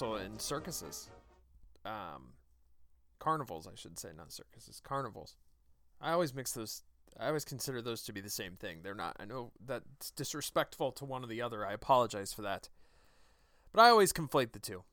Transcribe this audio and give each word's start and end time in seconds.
wrestle 0.00 0.16
in 0.16 0.38
circuses, 0.38 1.08
um, 1.84 2.34
carnivals, 3.18 3.66
I 3.66 3.74
should 3.74 3.98
say, 3.98 4.10
not 4.16 4.32
circuses, 4.32 4.80
carnivals. 4.82 5.36
I 6.00 6.12
always 6.12 6.34
mix 6.34 6.52
those. 6.52 6.82
I 7.18 7.28
always 7.28 7.44
consider 7.44 7.82
those 7.82 8.02
to 8.04 8.12
be 8.12 8.20
the 8.20 8.30
same 8.30 8.56
thing. 8.56 8.78
They're 8.82 8.94
not. 8.94 9.16
I 9.20 9.24
know 9.24 9.52
that's 9.64 10.10
disrespectful 10.12 10.92
to 10.92 11.04
one 11.04 11.24
or 11.24 11.26
the 11.26 11.42
other. 11.42 11.66
I 11.66 11.72
apologize 11.72 12.32
for 12.32 12.42
that. 12.42 12.68
But 13.72 13.82
I 13.82 13.88
always 13.88 14.12
conflate 14.12 14.52
the 14.52 14.58
two. 14.58 14.84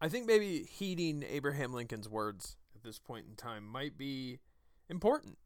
I 0.00 0.08
think 0.08 0.26
maybe 0.26 0.64
heeding 0.64 1.24
Abraham 1.28 1.72
Lincoln's 1.72 2.08
words 2.08 2.56
at 2.74 2.84
this 2.84 2.98
point 2.98 3.26
in 3.28 3.34
time 3.34 3.66
might 3.66 3.96
be 3.96 4.38
important, 4.88 5.38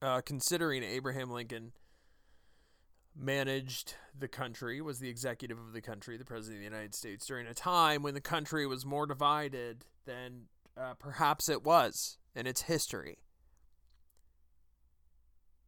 uh, 0.00 0.20
considering 0.22 0.82
Abraham 0.82 1.30
Lincoln 1.30 1.72
managed 3.18 3.94
the 4.18 4.28
country, 4.28 4.80
was 4.80 4.98
the 4.98 5.08
executive 5.08 5.58
of 5.58 5.72
the 5.72 5.80
country, 5.80 6.16
the 6.16 6.24
president 6.24 6.56
of 6.56 6.60
the 6.60 6.76
United 6.76 6.94
States, 6.94 7.26
during 7.26 7.46
a 7.46 7.54
time 7.54 8.02
when 8.02 8.14
the 8.14 8.20
country 8.20 8.66
was 8.66 8.86
more 8.86 9.06
divided 9.06 9.84
than 10.06 10.42
uh, 10.76 10.94
perhaps 10.98 11.48
it 11.48 11.64
was 11.64 12.18
in 12.34 12.46
its 12.46 12.62
history. 12.62 13.18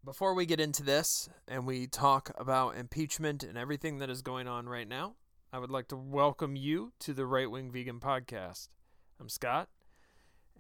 Before 0.05 0.32
we 0.32 0.46
get 0.46 0.60
into 0.60 0.82
this 0.82 1.28
and 1.46 1.66
we 1.66 1.86
talk 1.86 2.30
about 2.38 2.77
impeachment 2.77 3.42
and 3.42 3.58
everything 3.58 3.98
that 3.98 4.08
is 4.08 4.22
going 4.22 4.48
on 4.48 4.69
right 4.69 4.88
now, 4.88 5.16
I 5.52 5.58
would 5.58 5.70
like 5.70 5.88
to 5.88 5.96
welcome 5.96 6.56
you 6.56 6.92
to 7.00 7.12
the 7.12 7.27
Right 7.27 7.50
Wing 7.50 7.70
Vegan 7.70 8.00
Podcast. 8.00 8.69
I'm 9.20 9.28
Scott. 9.28 9.69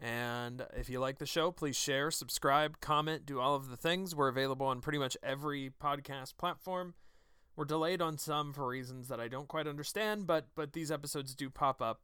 And 0.02 0.66
if 0.74 0.88
you 0.88 0.98
like 0.98 1.18
the 1.18 1.26
show, 1.26 1.50
please 1.50 1.76
share, 1.76 2.10
subscribe, 2.10 2.80
comment, 2.80 3.26
do 3.26 3.38
all 3.38 3.54
of 3.54 3.68
the 3.68 3.76
things. 3.76 4.14
We're 4.14 4.28
available 4.28 4.66
on 4.66 4.80
pretty 4.80 4.98
much 4.98 5.16
every 5.22 5.70
podcast 5.70 6.36
platform. 6.38 6.94
We're 7.54 7.66
delayed 7.66 8.00
on 8.00 8.16
some 8.16 8.54
for 8.54 8.66
reasons 8.66 9.08
that 9.08 9.20
I 9.20 9.28
don't 9.28 9.48
quite 9.48 9.66
understand, 9.66 10.26
but 10.26 10.46
but 10.54 10.72
these 10.72 10.90
episodes 10.90 11.34
do 11.34 11.50
pop 11.50 11.82
up. 11.82 12.00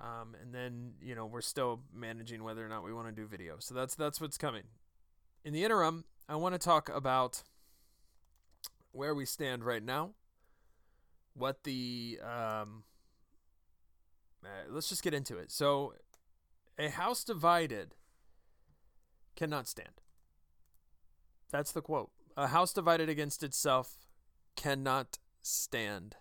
Um, 0.00 0.34
and 0.40 0.52
then 0.52 0.94
you 1.00 1.14
know 1.14 1.26
we're 1.26 1.40
still 1.40 1.82
managing 1.94 2.42
whether 2.42 2.64
or 2.64 2.68
not 2.68 2.84
we 2.84 2.92
want 2.92 3.06
to 3.06 3.12
do 3.12 3.26
video. 3.28 3.56
So 3.60 3.74
that's 3.74 3.94
that's 3.94 4.20
what's 4.20 4.38
coming. 4.38 4.64
In 5.44 5.52
the 5.52 5.62
interim, 5.62 6.04
I 6.28 6.34
want 6.34 6.54
to 6.54 6.58
talk 6.58 6.88
about 6.88 7.44
where 8.90 9.14
we 9.14 9.24
stand 9.24 9.62
right 9.62 9.82
now 9.82 10.14
what 11.38 11.62
the 11.64 12.18
um, 12.22 12.82
uh, 14.44 14.48
let's 14.68 14.88
just 14.88 15.02
get 15.02 15.14
into 15.14 15.38
it. 15.38 15.50
So, 15.50 15.94
a 16.78 16.88
house 16.88 17.24
divided 17.24 17.94
cannot 19.34 19.68
stand. 19.68 20.00
That's 21.50 21.72
the 21.72 21.82
quote. 21.82 22.10
A 22.36 22.48
house 22.48 22.72
divided 22.72 23.08
against 23.08 23.42
itself 23.42 24.06
cannot 24.56 25.18
stand. 25.42 26.16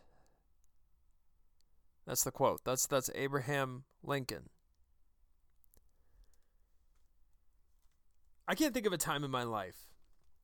That's 2.05 2.23
the 2.23 2.31
quote. 2.31 2.63
That's 2.63 2.87
that's 2.87 3.09
Abraham 3.13 3.83
Lincoln. 4.01 4.49
I 8.47 8.55
can't 8.55 8.73
think 8.73 8.85
of 8.85 8.93
a 8.93 8.97
time 8.97 9.25
in 9.25 9.31
my 9.31 9.43
life 9.43 9.87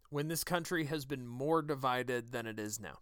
when 0.09 0.27
this 0.27 0.43
country 0.43 0.85
has 0.85 1.05
been 1.05 1.25
more 1.25 1.61
divided 1.61 2.33
than 2.33 2.45
it 2.45 2.59
is 2.59 2.79
now. 2.79 2.99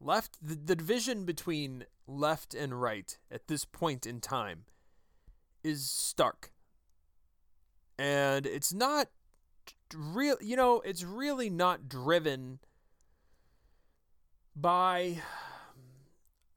Left 0.00 0.38
the, 0.42 0.54
the 0.54 0.76
division 0.76 1.24
between 1.24 1.84
left 2.06 2.54
and 2.54 2.80
right 2.80 3.16
at 3.30 3.48
this 3.48 3.64
point 3.64 4.06
in 4.06 4.20
time 4.20 4.64
is 5.64 5.88
stark. 5.90 6.52
And 7.98 8.46
it's 8.46 8.72
not 8.72 9.08
real, 9.94 10.36
you 10.40 10.56
know, 10.56 10.80
it's 10.80 11.02
really 11.02 11.50
not 11.50 11.88
driven 11.88 12.58
by 14.54 15.18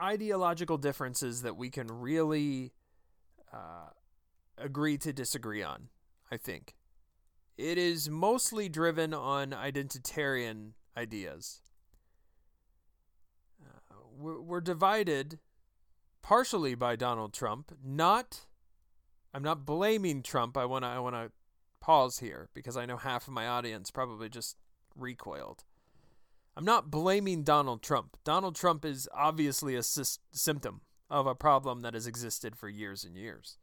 ideological 0.02 0.78
differences 0.78 1.42
that 1.42 1.56
we 1.58 1.70
can 1.70 1.88
really 1.88 2.74
uh, 3.54 3.90
agree 4.58 4.98
to 4.98 5.12
disagree 5.12 5.64
on, 5.64 5.90
I 6.32 6.38
think. 6.38 6.76
It 7.58 7.78
is 7.78 8.10
mostly 8.10 8.70
driven 8.70 9.14
on 9.14 9.52
identitarian 9.52 10.72
ideas 10.96 11.62
we're, 14.20 14.42
we're 14.42 14.62
divided 14.62 15.40
partially 16.22 16.76
by 16.76 16.96
Donald 16.96 17.34
Trump. 17.34 17.72
Not, 17.84 18.42
I'm 19.34 19.44
not 19.44 19.66
blaming 19.66 20.22
Trump. 20.22 20.58
I 20.58 20.66
want 20.66 20.84
to 20.84 20.90
I 20.90 21.00
want 21.00 21.16
to 21.16 21.32
pause 21.80 22.20
here 22.20 22.50
because 22.54 22.76
I 22.76 22.86
know 22.86 22.98
half 22.98 23.28
of 23.28 23.34
my 23.34 23.48
audience 23.48 23.90
probably 23.90 24.30
just 24.30 24.58
recoiled. 24.96 25.64
I'm 26.58 26.66
not 26.66 26.92
blaming 26.92 27.44
Donald 27.44 27.82
Trump. 27.82 28.18
Donald 28.24 28.56
Trump 28.56 28.84
is 28.84 29.08
obviously 29.14 29.76
a 29.76 29.84
sy- 29.84 30.20
symptom 30.32 30.82
of 31.10 31.26
a 31.26 31.36
problem 31.36 31.82
that 31.84 31.94
has 31.94 32.06
existed 32.06 32.56
for 32.56 32.68
years 32.68 33.04
and 33.06 33.16
years. 33.16 33.58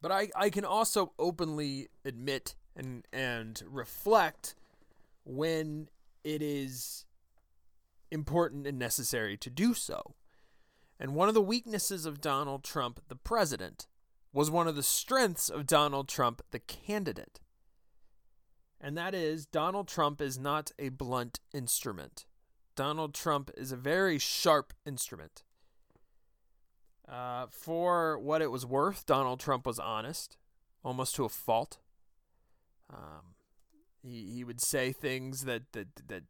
But 0.00 0.10
I, 0.10 0.30
I 0.34 0.50
can 0.50 0.64
also 0.64 1.12
openly 1.18 1.88
admit 2.04 2.56
and 2.74 3.06
and 3.12 3.62
reflect 3.66 4.54
when 5.24 5.88
it 6.24 6.42
is 6.42 7.04
important 8.12 8.66
and 8.66 8.78
necessary 8.78 9.36
to 9.38 9.50
do 9.50 9.74
so. 9.74 10.14
And 11.00 11.14
one 11.14 11.28
of 11.28 11.34
the 11.34 11.42
weaknesses 11.42 12.06
of 12.06 12.20
Donald 12.20 12.62
Trump, 12.62 13.00
the 13.08 13.16
president, 13.16 13.86
was 14.32 14.50
one 14.50 14.68
of 14.68 14.76
the 14.76 14.82
strengths 14.82 15.48
of 15.48 15.66
Donald 15.66 16.08
Trump, 16.08 16.42
the 16.52 16.60
candidate. 16.60 17.40
And 18.80 18.96
that 18.96 19.14
is, 19.14 19.46
Donald 19.46 19.88
Trump 19.88 20.20
is 20.20 20.38
not 20.38 20.72
a 20.78 20.90
blunt 20.90 21.40
instrument. 21.52 22.26
Donald 22.74 23.14
Trump 23.14 23.50
is 23.56 23.72
a 23.72 23.76
very 23.76 24.18
sharp 24.18 24.72
instrument. 24.86 25.42
Uh, 27.08 27.46
for 27.50 28.18
what 28.18 28.42
it 28.42 28.50
was 28.50 28.64
worth, 28.64 29.04
Donald 29.06 29.40
Trump 29.40 29.66
was 29.66 29.78
honest, 29.78 30.36
almost 30.84 31.14
to 31.16 31.24
a 31.24 31.28
fault. 31.28 31.78
Um, 32.90 33.34
he, 34.02 34.30
he 34.32 34.44
would 34.44 34.60
say 34.60 34.92
things 34.92 35.44
that, 35.44 35.72
that, 35.72 35.88
that 36.08 36.24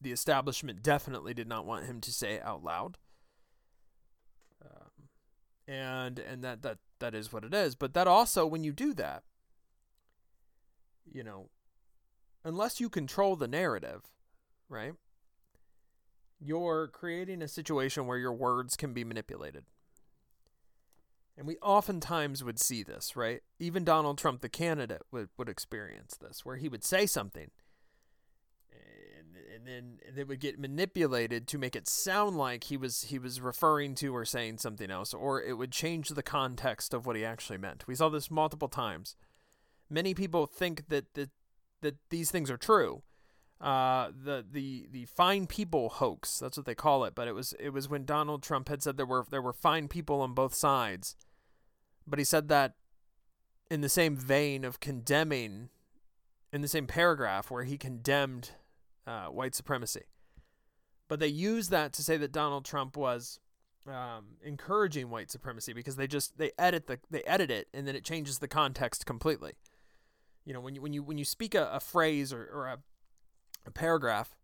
the 0.00 0.12
establishment 0.12 0.82
definitely 0.82 1.34
did 1.34 1.48
not 1.48 1.66
want 1.66 1.86
him 1.86 2.00
to 2.00 2.12
say 2.12 2.40
out 2.40 2.62
loud. 2.62 2.98
Um, 4.64 5.08
and 5.66 6.18
and 6.18 6.42
that 6.44 6.62
that 6.62 6.78
that 6.98 7.14
is 7.14 7.32
what 7.32 7.44
it 7.44 7.54
is. 7.54 7.74
But 7.74 7.94
that 7.94 8.06
also, 8.06 8.46
when 8.46 8.64
you 8.64 8.72
do 8.72 8.94
that, 8.94 9.22
you 11.12 11.22
know, 11.22 11.48
unless 12.44 12.80
you 12.80 12.88
control 12.88 13.36
the 13.36 13.48
narrative, 13.48 14.02
right? 14.68 14.92
You're 16.40 16.86
creating 16.88 17.42
a 17.42 17.48
situation 17.48 18.06
where 18.06 18.18
your 18.18 18.32
words 18.32 18.76
can 18.76 18.92
be 18.92 19.04
manipulated. 19.04 19.64
And 21.36 21.46
we 21.46 21.56
oftentimes 21.58 22.42
would 22.42 22.58
see 22.58 22.82
this, 22.82 23.14
right? 23.16 23.42
Even 23.60 23.84
Donald 23.84 24.18
Trump, 24.18 24.40
the 24.40 24.48
candidate, 24.48 25.02
would, 25.12 25.28
would 25.36 25.48
experience 25.48 26.16
this, 26.16 26.44
where 26.44 26.56
he 26.56 26.68
would 26.68 26.84
say 26.84 27.06
something 27.06 27.50
and 29.58 29.66
then 29.66 29.98
it 30.16 30.28
would 30.28 30.40
get 30.40 30.58
manipulated 30.58 31.46
to 31.48 31.58
make 31.58 31.74
it 31.74 31.88
sound 31.88 32.36
like 32.36 32.64
he 32.64 32.76
was 32.76 33.02
he 33.02 33.18
was 33.18 33.40
referring 33.40 33.94
to 33.96 34.14
or 34.14 34.24
saying 34.24 34.58
something 34.58 34.90
else, 34.90 35.12
or 35.12 35.42
it 35.42 35.54
would 35.54 35.72
change 35.72 36.10
the 36.10 36.22
context 36.22 36.94
of 36.94 37.06
what 37.06 37.16
he 37.16 37.24
actually 37.24 37.58
meant. 37.58 37.86
We 37.86 37.94
saw 37.94 38.08
this 38.08 38.30
multiple 38.30 38.68
times. 38.68 39.16
Many 39.90 40.14
people 40.14 40.46
think 40.46 40.88
that 40.88 41.14
that, 41.14 41.30
that 41.80 41.96
these 42.10 42.30
things 42.30 42.50
are 42.50 42.56
true. 42.56 43.02
Uh, 43.60 44.10
the 44.12 44.44
the 44.48 44.86
the 44.90 45.04
fine 45.06 45.46
people 45.46 45.88
hoax 45.88 46.38
that's 46.38 46.56
what 46.56 46.66
they 46.66 46.76
call 46.76 47.04
it, 47.04 47.14
but 47.14 47.26
it 47.26 47.34
was 47.34 47.54
it 47.58 47.70
was 47.70 47.88
when 47.88 48.04
Donald 48.04 48.42
Trump 48.42 48.68
had 48.68 48.82
said 48.82 48.96
there 48.96 49.06
were 49.06 49.24
there 49.30 49.42
were 49.42 49.52
fine 49.52 49.88
people 49.88 50.20
on 50.20 50.34
both 50.34 50.54
sides, 50.54 51.16
but 52.06 52.18
he 52.18 52.24
said 52.24 52.48
that 52.48 52.74
in 53.70 53.80
the 53.80 53.88
same 53.88 54.16
vein 54.16 54.64
of 54.64 54.78
condemning 54.80 55.70
in 56.52 56.62
the 56.62 56.68
same 56.68 56.86
paragraph 56.86 57.50
where 57.50 57.64
he 57.64 57.76
condemned 57.76 58.52
uh, 59.08 59.26
white 59.26 59.54
supremacy. 59.54 60.02
But 61.08 61.18
they 61.18 61.28
use 61.28 61.70
that 61.70 61.94
to 61.94 62.02
say 62.02 62.18
that 62.18 62.30
Donald 62.30 62.66
Trump 62.66 62.96
was 62.96 63.40
um, 63.86 64.36
encouraging 64.44 65.08
white 65.08 65.30
supremacy 65.30 65.72
because 65.72 65.96
they 65.96 66.06
just 66.06 66.36
they 66.36 66.52
edit 66.58 66.86
the 66.86 66.98
they 67.10 67.22
edit 67.22 67.50
it 67.50 67.68
and 67.72 67.88
then 67.88 67.96
it 67.96 68.04
changes 68.04 68.38
the 68.38 68.48
context 68.48 69.06
completely. 69.06 69.52
You 70.44 70.52
know, 70.52 70.60
when 70.60 70.74
you 70.74 70.82
when 70.82 70.92
you 70.92 71.02
when 71.02 71.16
you 71.16 71.24
speak 71.24 71.54
a, 71.54 71.70
a 71.72 71.80
phrase 71.80 72.32
or, 72.32 72.42
or 72.52 72.66
a, 72.66 72.78
a 73.64 73.70
paragraph, 73.70 74.36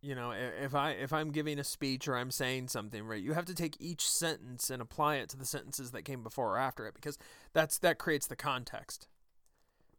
you 0.00 0.14
know, 0.14 0.32
if 0.32 0.74
I 0.74 0.92
if 0.92 1.12
I'm 1.12 1.30
giving 1.30 1.58
a 1.58 1.64
speech 1.64 2.08
or 2.08 2.16
I'm 2.16 2.30
saying 2.30 2.68
something, 2.68 3.04
right, 3.04 3.22
you 3.22 3.34
have 3.34 3.44
to 3.46 3.54
take 3.54 3.76
each 3.78 4.08
sentence 4.08 4.70
and 4.70 4.80
apply 4.80 5.16
it 5.16 5.28
to 5.30 5.36
the 5.36 5.44
sentences 5.44 5.90
that 5.90 6.06
came 6.06 6.22
before 6.22 6.54
or 6.54 6.58
after 6.58 6.86
it 6.86 6.94
because 6.94 7.18
that's 7.52 7.78
that 7.80 7.98
creates 7.98 8.26
the 8.26 8.36
context 8.36 9.08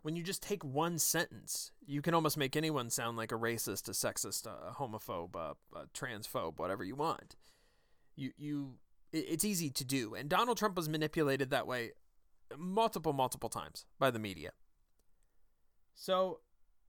when 0.02 0.16
you 0.16 0.24
just 0.24 0.42
take 0.42 0.64
one 0.64 0.98
sentence, 0.98 1.72
you 1.86 2.02
can 2.02 2.14
almost 2.14 2.38
make 2.38 2.56
anyone 2.56 2.90
sound 2.90 3.18
like 3.18 3.32
a 3.32 3.36
racist, 3.36 3.88
a 3.90 3.92
sexist, 3.92 4.46
a 4.46 4.74
homophobe, 4.74 5.36
a, 5.36 5.56
a 5.78 5.88
transphobe, 5.94 6.58
whatever 6.58 6.84
you 6.84 6.96
want. 6.96 7.36
You 8.16 8.32
you 8.38 8.76
it's 9.12 9.44
easy 9.44 9.70
to 9.70 9.84
do, 9.84 10.14
and 10.16 10.30
Donald 10.30 10.58
Trump 10.58 10.76
was 10.76 10.88
manipulated 10.88 11.50
that 11.50 11.68
way 11.68 11.92
multiple 12.58 13.14
multiple 13.14 13.50
times 13.50 13.86
by 13.98 14.12
the 14.12 14.20
media. 14.20 14.52
So 15.96 16.40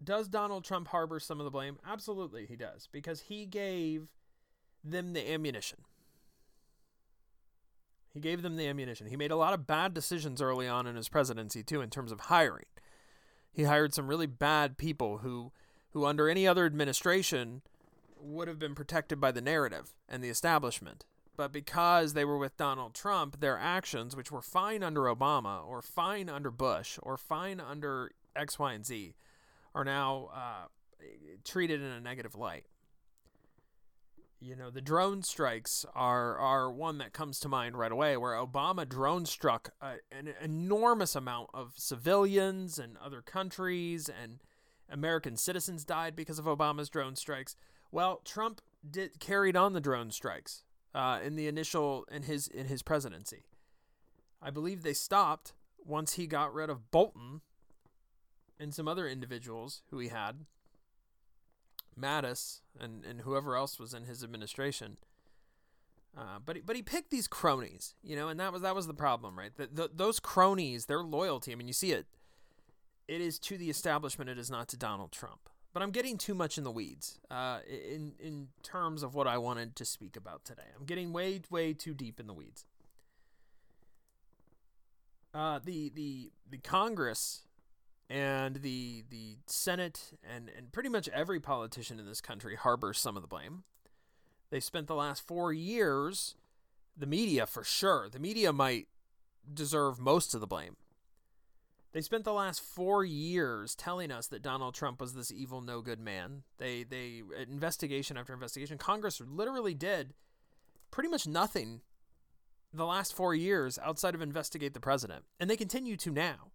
Does 0.03 0.29
Donald 0.29 0.65
Trump 0.65 0.89
harbor 0.89 1.21
some 1.21 1.41
of 1.41 1.45
the 1.45 1.51
blame? 1.51 1.79
Absolutely, 1.87 2.47
he 2.47 2.57
does, 2.57 2.89
because 2.91 3.21
he 3.23 3.45
gave 3.45 4.09
them 4.83 5.13
the 5.13 5.31
ammunition. 5.31 5.81
He 8.13 8.21
gave 8.21 8.43
them 8.43 8.57
the 8.57 8.67
ammunition. 8.67 9.07
He 9.07 9.17
made 9.17 9.31
a 9.31 9.37
lot 9.37 9.53
of 9.53 9.67
bad 9.67 9.95
decisions 9.95 10.41
early 10.41 10.67
on 10.67 10.87
in 10.87 10.97
his 10.97 11.09
presidency, 11.09 11.63
too, 11.63 11.81
in 11.81 11.91
terms 11.91 12.13
of 12.13 12.21
hiring. 12.21 12.65
He 13.53 13.65
hired 13.65 13.95
some 13.95 14.07
really 14.07 14.27
bad 14.27 14.79
people 14.79 15.19
who, 15.19 15.53
who 15.91 16.05
under 16.05 16.29
any 16.29 16.47
other 16.47 16.67
administration, 16.67 17.63
would 18.19 18.49
have 18.49 18.59
been 18.59 18.75
protected 18.75 19.21
by 19.21 19.33
the 19.33 19.41
narrative 19.41 19.95
and 20.09 20.23
the 20.23 20.29
establishment. 20.29 21.05
But 21.37 21.53
because 21.53 22.13
they 22.13 22.25
were 22.25 22.37
with 22.37 22.57
Donald 22.57 22.95
Trump, 22.95 23.41
their 23.41 23.59
actions, 23.59 24.15
which 24.15 24.31
were 24.31 24.43
fine 24.43 24.83
under 24.83 25.03
Obama 25.03 25.67
or 25.67 25.81
fine 25.81 26.29
under 26.29 26.51
Bush 26.51 26.99
or 27.03 27.17
fine 27.17 27.61
under 27.61 28.11
X, 28.37 28.59
Y, 28.59 28.73
and 28.75 28.85
Z, 28.85 29.15
are 29.75 29.85
now 29.85 30.29
uh, 30.35 30.67
treated 31.45 31.81
in 31.81 31.87
a 31.87 32.01
negative 32.01 32.35
light. 32.35 32.67
You 34.43 34.57
know, 34.57 34.71
the 34.71 34.81
drone 34.81 35.23
strikes 35.23 35.85
are 35.95 36.39
are 36.39 36.73
one 36.73 36.97
that 36.99 37.13
comes 37.13 37.41
to 37.41 37.49
mind 37.49 37.77
right 37.77 37.93
away, 37.93 38.17
where 38.17 38.33
Obama 38.33 38.89
drone 38.89 39.27
struck 39.27 39.71
a, 39.83 39.97
an 40.11 40.33
enormous 40.41 41.15
amount 41.15 41.51
of 41.53 41.75
civilians 41.77 42.79
and 42.79 42.97
other 42.97 43.21
countries, 43.21 44.09
and 44.09 44.39
American 44.89 45.37
citizens 45.37 45.85
died 45.85 46.17
because 46.17 46.39
of 46.39 46.47
Obama's 46.47 46.89
drone 46.89 47.17
strikes. 47.17 47.55
Well, 47.93 48.23
Trump 48.25 48.63
did 48.89 49.21
carried 49.21 49.57
on 49.57 49.75
the 49.75 49.81
drone 49.81 50.11
strikes 50.11 50.65
uh, 50.95 51.21
in 51.23 51.37
the 51.37 51.47
initial 51.47 52.07
in 52.11 52.23
his 52.23 52.49
in 52.49 52.67
his 52.67 52.83
presidency. 52.83 53.45
I 54.41 54.49
believe 54.49 54.83
they 54.83 54.95
stopped 54.95 55.53
once 55.85 56.15
he 56.15 56.27
got 56.27 56.55
rid 56.55 56.71
of 56.71 56.91
Bolton 56.91 57.43
and 58.59 58.75
some 58.75 58.89
other 58.89 59.07
individuals 59.07 59.83
who 59.91 59.99
he 59.99 60.09
had, 60.09 60.47
Mattis 62.01 62.61
and, 62.79 63.05
and 63.05 63.23
whoever 63.23 63.57
else 63.57 63.79
was 63.79 63.95
in 63.95 64.05
his 64.05 64.25
administration. 64.25 64.97
Uh, 66.17 66.39
but 66.45 66.57
he, 66.57 66.63
but 66.63 66.75
he 66.75 66.83
picked 66.83 67.11
these 67.11 67.29
cronies, 67.29 67.95
you 68.03 68.17
know, 68.17 68.29
and 68.29 68.41
that 68.41 68.53
was 68.53 68.63
that 68.63 68.75
was 68.75 68.87
the 68.89 68.95
problem, 68.95 69.39
right? 69.39 69.55
The, 69.57 69.69
the, 69.73 69.91
those 69.95 70.19
cronies, 70.19 70.87
their 70.87 71.03
loyalty. 71.03 71.53
I 71.53 71.55
mean, 71.55 71.69
you 71.69 71.73
see 71.73 71.93
it. 71.93 72.07
It 73.07 73.21
is 73.21 73.39
to 73.41 73.57
the 73.57 73.71
establishment. 73.71 74.29
It 74.29 74.39
is 74.39 74.51
not 74.51 74.69
to 74.69 74.77
Donald 74.77 75.13
Trump. 75.13 75.49
But 75.73 75.83
I'm 75.85 75.93
getting 75.93 76.19
too 76.19 76.35
much 76.35 76.59
in 76.59 76.65
the 76.65 76.71
weeds 76.71 77.21
uh, 77.31 77.61
in 77.69 78.15
in 78.19 78.49
terms 78.65 79.05
of 79.05 79.15
what 79.15 79.29
I 79.29 79.39
wanted 79.39 79.77
to 79.77 79.85
speak 79.85 80.17
about 80.17 80.45
today. 80.45 80.67
I'm 80.77 80.85
getting 80.85 81.13
way 81.13 81.43
way 81.49 81.75
too 81.75 81.95
deep 81.95 82.19
in 82.19 82.27
the 82.27 82.35
weeds. 82.35 82.65
Uh, 85.33 85.61
the 85.65 85.91
the 85.91 86.33
the 86.51 86.59
Congress 86.59 87.43
and 88.11 88.57
the 88.57 89.05
the 89.09 89.37
Senate 89.47 90.13
and 90.29 90.51
and 90.55 90.73
pretty 90.73 90.89
much 90.89 91.09
every 91.11 91.39
politician 91.39 92.01
in 92.01 92.07
this 92.07 92.21
country 92.21 92.57
harbors 92.57 92.99
some 92.99 93.17
of 93.17 93.23
the 93.23 93.29
blame. 93.29 93.63
They 94.51 94.61
spent 94.61 94.89
the 94.89 94.97
last 94.97 95.27
4 95.27 95.53
years 95.53 96.35
the 96.97 97.07
media 97.07 97.47
for 97.47 97.63
sure. 97.63 98.09
The 98.11 98.19
media 98.19 98.53
might 98.53 98.89
deserve 99.55 100.01
most 100.01 100.35
of 100.35 100.41
the 100.41 100.47
blame. 100.47 100.77
They 101.93 102.01
spent 102.01 102.25
the 102.25 102.33
last 102.33 102.61
4 102.61 103.05
years 103.05 103.77
telling 103.77 104.11
us 104.11 104.27
that 104.27 104.43
Donald 104.43 104.75
Trump 104.75 105.01
was 105.01 105.15
this 105.15 105.31
evil 105.31 105.61
no 105.61 105.81
good 105.81 106.01
man. 106.01 106.43
They 106.59 106.83
they 106.83 107.23
investigation 107.49 108.17
after 108.17 108.33
investigation 108.33 108.77
Congress 108.77 109.21
literally 109.21 109.75
did 109.75 110.15
pretty 110.91 111.09
much 111.09 111.29
nothing 111.29 111.83
the 112.73 112.87
last 112.87 113.15
4 113.15 113.37
years 113.37 113.79
outside 113.79 114.17
of 114.17 114.21
investigate 114.21 114.75
the 114.75 114.81
president. 114.81 115.25
And 115.39 115.49
they 115.49 115.57
continue 115.57 115.97
to 115.99 116.11
now. 116.11 116.50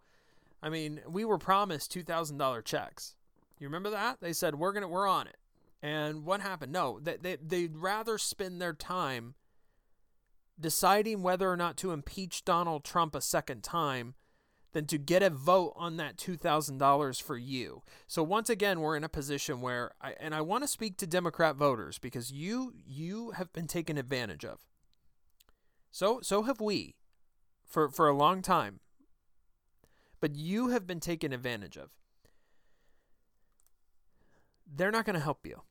I 0.65 0.69
mean, 0.69 1.01
we 1.07 1.23
were 1.23 1.37
promised 1.37 1.91
two 1.91 2.01
thousand 2.03 2.39
dollar 2.39 2.63
checks. 2.63 3.13
You 3.59 3.67
remember 3.67 3.91
that? 3.91 4.19
They 4.19 4.33
said 4.33 4.55
we're 4.55 4.73
gonna 4.73 4.87
we're 4.87 5.07
on 5.07 5.27
it. 5.27 5.37
And 5.83 6.25
what 6.25 6.41
happened? 6.41 6.71
No, 6.71 6.99
they, 6.99 7.17
they 7.17 7.35
they'd 7.35 7.77
rather 7.77 8.17
spend 8.17 8.59
their 8.59 8.73
time 8.73 9.35
deciding 10.59 11.21
whether 11.21 11.51
or 11.51 11.55
not 11.55 11.77
to 11.77 11.91
impeach 11.91 12.43
Donald 12.45 12.83
Trump 12.83 13.13
a 13.13 13.21
second 13.21 13.63
time 13.63 14.15
than 14.73 14.87
to 14.87 14.97
get 14.97 15.21
a 15.21 15.29
vote 15.29 15.73
on 15.75 15.97
that 15.97 16.17
$2,000 16.17 17.21
for 17.21 17.37
you. 17.37 17.81
So 18.07 18.23
once 18.23 18.49
again, 18.49 18.81
we're 18.81 18.97
in 18.97 19.03
a 19.03 19.09
position 19.09 19.61
where 19.61 19.91
I 20.01 20.15
and 20.19 20.33
I 20.33 20.41
want 20.41 20.63
to 20.63 20.67
speak 20.67 20.97
to 20.97 21.07
Democrat 21.07 21.55
voters 21.55 21.99
because 21.99 22.31
you 22.31 22.73
you 22.85 23.31
have 23.31 23.53
been 23.53 23.67
taken 23.67 23.99
advantage 23.99 24.43
of. 24.43 24.65
So 25.91 26.21
so 26.23 26.41
have 26.43 26.59
we 26.59 26.95
for 27.63 27.87
for 27.89 28.07
a 28.07 28.17
long 28.17 28.41
time 28.41 28.79
but 30.25 30.35
you 30.35 30.69
have 30.69 30.87
been 30.87 30.99
taken 30.99 31.31
advantage 31.31 31.77
of. 31.77 31.91
They're 34.65 34.89
not 34.89 35.05
going 35.05 35.13
to 35.13 35.19
help 35.19 35.45
you. 35.45 35.61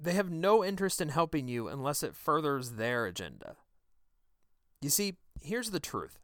They 0.00 0.14
have 0.14 0.30
no 0.30 0.64
interest 0.64 1.02
in 1.02 1.10
helping 1.10 1.48
you 1.48 1.68
unless 1.68 2.02
it 2.02 2.14
furthers 2.14 2.70
their 2.70 3.04
agenda. 3.04 3.56
You 4.80 4.88
see, 4.88 5.18
here's 5.42 5.70
the 5.70 5.80
truth. 5.80 6.18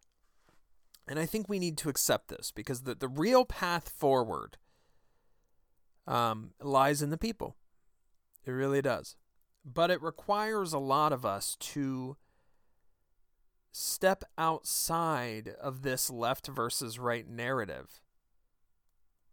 And 1.06 1.18
I 1.18 1.26
think 1.26 1.50
we 1.50 1.58
need 1.58 1.76
to 1.76 1.90
accept 1.90 2.28
this 2.28 2.50
because 2.50 2.84
the, 2.84 2.94
the 2.94 3.08
real 3.08 3.44
path 3.44 3.90
forward 3.90 4.56
um, 6.06 6.52
lies 6.62 7.02
in 7.02 7.10
the 7.10 7.18
people. 7.18 7.56
It 8.46 8.52
really 8.52 8.80
does. 8.80 9.16
But 9.66 9.90
it 9.90 10.00
requires 10.00 10.72
a 10.72 10.78
lot 10.78 11.12
of 11.12 11.26
us 11.26 11.58
to 11.60 12.16
step 13.78 14.24
outside 14.38 15.54
of 15.60 15.82
this 15.82 16.08
left 16.08 16.46
versus 16.46 16.98
right 16.98 17.28
narrative. 17.28 18.00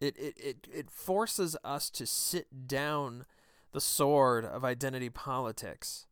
It, 0.01 0.17
it, 0.17 0.33
it, 0.37 0.67
it 0.73 0.91
forces 0.91 1.55
us 1.63 1.89
to 1.91 2.05
sit 2.05 2.67
down 2.67 3.25
the 3.71 3.79
sword 3.79 4.43
of 4.43 4.65
identity 4.65 5.09
politics 5.09 6.07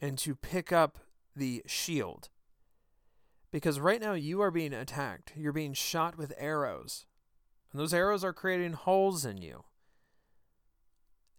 and 0.00 0.18
to 0.18 0.34
pick 0.34 0.72
up 0.72 0.98
the 1.36 1.62
shield. 1.64 2.28
Because 3.52 3.78
right 3.78 4.00
now 4.00 4.14
you 4.14 4.40
are 4.40 4.50
being 4.50 4.74
attacked. 4.74 5.32
You're 5.36 5.52
being 5.52 5.74
shot 5.74 6.18
with 6.18 6.32
arrows. 6.36 7.06
And 7.70 7.80
those 7.80 7.94
arrows 7.94 8.24
are 8.24 8.32
creating 8.32 8.72
holes 8.72 9.24
in 9.24 9.38
you. 9.38 9.62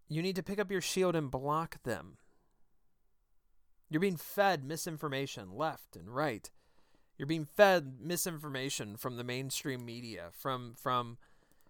You 0.08 0.22
need 0.22 0.36
to 0.36 0.42
pick 0.42 0.58
up 0.58 0.70
your 0.70 0.80
shield 0.80 1.14
and 1.14 1.30
block 1.30 1.82
them. 1.82 2.16
You're 3.90 4.00
being 4.00 4.16
fed 4.16 4.64
misinformation 4.64 5.52
left 5.52 5.96
and 5.96 6.14
right. 6.14 6.50
You're 7.16 7.26
being 7.26 7.44
fed 7.44 8.00
misinformation 8.00 8.96
from 8.96 9.16
the 9.16 9.24
mainstream 9.24 9.84
media, 9.84 10.30
from 10.32 10.74
from 10.76 11.18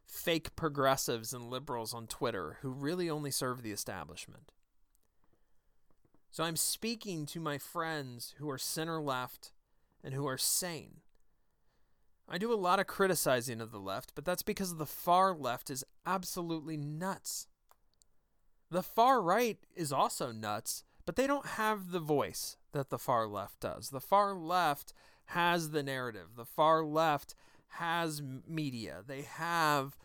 fake 0.07 0.55
progressives 0.57 1.33
and 1.33 1.51
liberals 1.51 1.93
on 1.95 2.07
Twitter 2.07 2.59
who 2.61 2.71
really 2.71 3.11
only 3.11 3.31
serve 3.31 3.63
the 3.63 3.73
establishment. 3.73 4.53
So 6.31 6.45
I'm 6.45 6.57
speaking 6.57 7.27
to 7.27 7.41
my 7.41 7.59
friends 7.59 8.35
who 8.39 8.51
are 8.51 8.59
center 8.59 9.01
left 9.01 9.53
and 10.03 10.15
who 10.15 10.27
are 10.27 10.39
sane. 10.39 11.01
I 12.29 12.39
do 12.39 12.53
a 12.53 12.57
lot 12.57 12.81
of 12.81 12.87
criticizing 12.87 13.61
of 13.61 13.71
the 13.71 13.79
left, 13.79 14.13
but 14.15 14.25
that's 14.25 14.43
because 14.43 14.77
the 14.77 14.87
far 14.87 15.35
left 15.35 15.71
is 15.71 15.85
absolutely 16.07 16.77
nuts. 16.77 17.47
The 18.71 18.83
far 18.83 19.23
right 19.23 19.59
is 19.77 19.93
also 19.93 20.33
nuts, 20.33 20.85
but 21.07 21.17
they 21.17 21.27
don't 21.27 21.47
have 21.47 21.91
the 21.91 22.01
voice 22.01 22.57
that 22.73 22.91
the 22.91 22.99
far 22.99 23.27
left 23.27 23.61
does. 23.61 23.91
The 23.91 24.01
far 24.01 24.35
left 24.35 24.93
has 25.27 25.71
the 25.71 25.83
narrative. 25.83 26.31
The 26.37 26.45
far 26.45 26.85
left 26.85 27.35
has 27.69 28.23
media. 28.47 29.03
They 29.07 29.23
have 29.23 29.97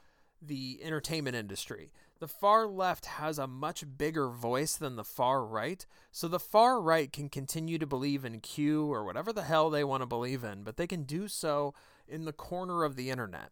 the 0.42 0.80
entertainment 0.84 1.36
industry. 1.36 1.92
The 2.20 2.28
far 2.28 2.68
left 2.68 3.06
has 3.06 3.40
a 3.40 3.48
much 3.48 3.86
bigger 3.98 4.30
voice 4.30 4.76
than 4.76 4.96
the 4.96 5.04
far 5.04 5.46
right. 5.46 5.86
So 6.12 6.28
the 6.28 6.40
far 6.40 6.82
right 6.82 7.12
can 7.12 7.30
continue 7.30 7.78
to 7.78 7.86
believe 7.86 8.26
in 8.26 8.40
Q 8.42 8.92
or 8.92 9.06
whatever 9.06 9.32
the 9.32 9.44
hell 9.44 9.70
they 9.70 9.84
want 9.84 10.02
to 10.02 10.08
believe 10.08 10.44
in, 10.44 10.64
but 10.64 10.78
they 10.78 10.88
can 10.88 11.04
do 11.04 11.28
so 11.28 11.74
in 12.08 12.26
the 12.26 12.34
corner 12.34 12.84
of 12.84 12.96
the 12.96 13.10
internet. 13.10 13.52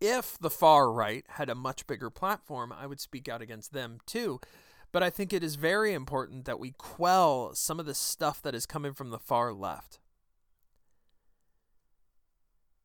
If 0.00 0.38
the 0.38 0.50
far 0.50 0.90
right 0.90 1.24
had 1.28 1.48
a 1.48 1.54
much 1.54 1.86
bigger 1.86 2.10
platform, 2.10 2.72
I 2.72 2.86
would 2.86 3.00
speak 3.00 3.28
out 3.28 3.42
against 3.42 3.72
them 3.72 3.98
too 4.06 4.40
but 4.92 5.02
I 5.02 5.10
think 5.10 5.32
it 5.32 5.42
is 5.42 5.56
very 5.56 5.94
important 5.94 6.44
that 6.44 6.60
we 6.60 6.72
quell 6.72 7.54
some 7.54 7.80
of 7.80 7.86
the 7.86 7.94
stuff 7.94 8.42
that 8.42 8.54
is 8.54 8.66
coming 8.66 8.92
from 8.92 9.10
the 9.10 9.18
far 9.18 9.52
left. 9.52 9.98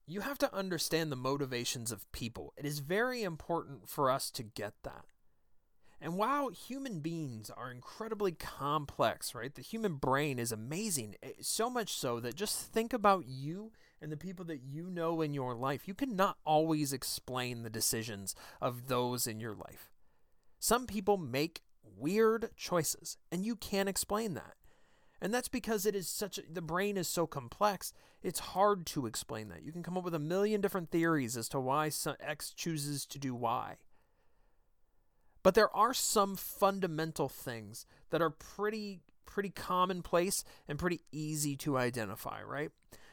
You 0.07 0.21
have 0.21 0.37
to 0.39 0.55
understand 0.55 1.11
the 1.11 1.17
motivations 1.17 1.91
of 1.91 2.09
people. 2.13 2.53
It 2.55 2.65
is 2.65 2.79
very 2.79 3.23
important 3.23 3.89
for 3.89 4.09
us 4.09 4.31
to 4.31 4.43
get 4.43 4.73
that. 4.83 5.03
And 5.99 6.15
while 6.17 6.49
human 6.49 6.99
beings 6.99 7.49
are 7.49 7.71
incredibly 7.71 8.31
complex, 8.31 9.33
right? 9.33 9.53
The 9.53 9.63
human 9.63 9.95
brain 9.95 10.37
is 10.39 10.51
amazing. 10.51 11.15
Eh, 11.23 11.31
so 11.41 11.69
much 11.69 11.93
so 11.93 12.19
that 12.19 12.35
just 12.35 12.71
think 12.71 12.93
about 12.93 13.25
you 13.27 13.71
and 13.99 14.11
the 14.11 14.17
people 14.17 14.45
that 14.45 14.61
you 14.61 14.89
know 14.89 15.21
in 15.21 15.33
your 15.33 15.55
life. 15.55 15.87
You 15.87 15.95
cannot 15.95 16.37
always 16.45 16.93
explain 16.93 17.63
the 17.63 17.69
decisions 17.69 18.35
of 18.61 18.87
those 18.87 19.25
in 19.25 19.39
your 19.39 19.55
life. 19.55 19.91
Some 20.59 20.85
people 20.85 21.17
make 21.17 21.63
weird 21.97 22.49
choices, 22.55 23.17
and 23.31 23.45
you 23.45 23.55
can't 23.55 23.89
explain 23.89 24.33
that. 24.33 24.55
And 25.21 25.33
that's 25.33 25.47
because 25.47 25.85
it 25.85 25.95
is 25.95 26.07
such 26.07 26.37
a, 26.37 26.41
the 26.51 26.61
brain 26.61 26.97
is 26.97 27.07
so 27.07 27.25
complex, 27.25 27.93
it's 28.21 28.39
hard 28.39 28.85
to 28.87 29.05
explain 29.05 29.49
that. 29.49 29.63
You 29.63 29.71
can 29.71 29.83
come 29.83 29.97
up 29.97 30.03
with 30.03 30.13
a 30.13 30.19
million 30.19 30.61
different 30.61 30.91
theories 30.91 31.35
as 31.35 31.49
to 31.49 31.59
why 31.59 31.89
X 32.19 32.53
chooses 32.55 33.05
to 33.07 33.19
do 33.19 33.33
Y. 33.33 33.77
But 35.43 35.55
there 35.55 35.75
are 35.75 35.93
some 35.93 36.35
fundamental 36.35 37.29
things 37.29 37.85
that 38.09 38.21
are 38.21 38.29
pretty 38.29 39.01
pretty 39.25 39.49
commonplace 39.49 40.43
and 40.67 40.79
pretty 40.79 41.01
easy 41.11 41.55
to 41.55 41.77
identify, 41.77 42.41
right? 42.41 42.71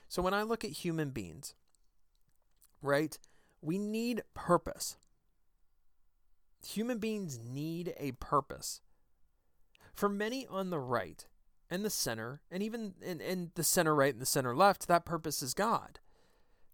So 0.08 0.22
when 0.22 0.32
I 0.32 0.42
look 0.42 0.64
at 0.64 0.70
human 0.70 1.10
beings, 1.10 1.54
right? 2.80 3.18
We 3.60 3.78
need 3.78 4.22
purpose. 4.32 4.96
Human 6.64 6.98
beings 6.98 7.38
need 7.38 7.94
a 7.98 8.12
purpose. 8.12 8.80
For 9.92 10.08
many 10.08 10.46
on 10.46 10.70
the 10.70 10.80
right, 10.80 11.26
and 11.70 11.84
the 11.84 11.90
center, 11.90 12.40
and 12.50 12.62
even 12.62 12.94
in, 13.02 13.20
in 13.20 13.50
the 13.54 13.64
center 13.64 13.94
right 13.94 14.12
and 14.12 14.22
the 14.22 14.26
center 14.26 14.54
left, 14.54 14.86
that 14.86 15.04
purpose 15.04 15.42
is 15.42 15.54
God, 15.54 15.98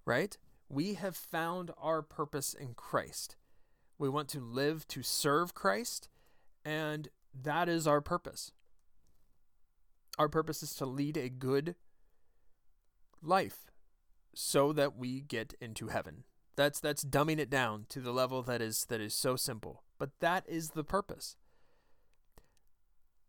right? 0.04 0.37
We 0.68 0.94
have 0.94 1.16
found 1.16 1.70
our 1.78 2.02
purpose 2.02 2.54
in 2.54 2.75
Christ. 2.75 3.37
We 3.99 4.09
want 4.09 4.28
to 4.30 4.40
live 4.40 4.87
to 4.88 5.02
serve 5.02 5.54
Christ, 5.54 6.09
and 6.64 7.09
that 7.42 7.68
is 7.68 7.87
our 7.87 8.00
purpose. 8.00 8.52
Our 10.18 10.28
purpose 10.28 10.62
is 10.62 10.75
to 10.75 10.87
lead 10.87 11.16
a 11.16 11.28
good 11.28 11.76
life 13.23 13.70
so 14.35 14.73
that 14.73 14.97
we 14.97 15.20
get 15.20 15.54
into 15.61 15.88
heaven. 15.88 16.25
That's 16.61 16.79
that's 16.79 17.05
dumbing 17.05 17.38
it 17.38 17.49
down 17.49 17.87
to 17.88 18.00
the 18.00 18.12
level 18.12 18.43
that 18.43 18.61
is 18.61 18.85
that 18.90 19.00
is 19.00 19.14
so 19.14 19.35
simple. 19.35 19.83
But 19.99 20.11
that 20.21 20.45
is 20.47 20.73
the 20.73 20.85
purpose. 20.85 21.37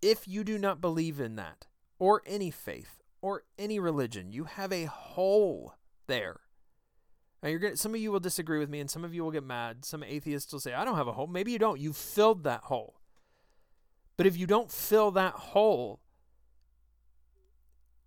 If 0.02 0.28
you 0.28 0.44
do 0.44 0.58
not 0.58 0.82
believe 0.82 1.18
in 1.22 1.38
that, 1.38 1.68
or 1.98 2.24
any 2.26 2.52
faith, 2.52 3.02
or 3.22 3.46
any 3.58 3.80
religion, 3.80 4.34
you 4.34 4.44
have 4.44 4.74
a 4.74 4.84
hole 4.84 5.76
there. 6.08 6.42
Now 7.42 7.48
you're 7.48 7.60
gonna, 7.60 7.78
some 7.78 7.96
of 7.96 8.02
you 8.02 8.12
will 8.12 8.20
disagree 8.20 8.60
with 8.60 8.70
me, 8.70 8.82
and 8.82 8.92
some 8.92 9.06
of 9.06 9.14
you 9.14 9.24
will 9.24 9.32
get 9.32 9.46
mad. 9.46 9.86
Some 9.86 10.04
atheists 10.04 10.52
will 10.52 10.60
say, 10.60 10.74
"I 10.74 10.84
don't 10.84 10.98
have 10.98 11.08
a 11.08 11.14
hole." 11.14 11.28
Maybe 11.28 11.54
you 11.54 11.60
don't. 11.60 11.80
You 11.80 11.94
filled 11.94 12.44
that 12.44 12.64
hole. 12.64 13.00
But 14.18 14.28
if 14.28 14.36
you 14.36 14.46
don't 14.46 14.70
fill 14.70 15.10
that 15.12 15.36
hole, 15.36 16.02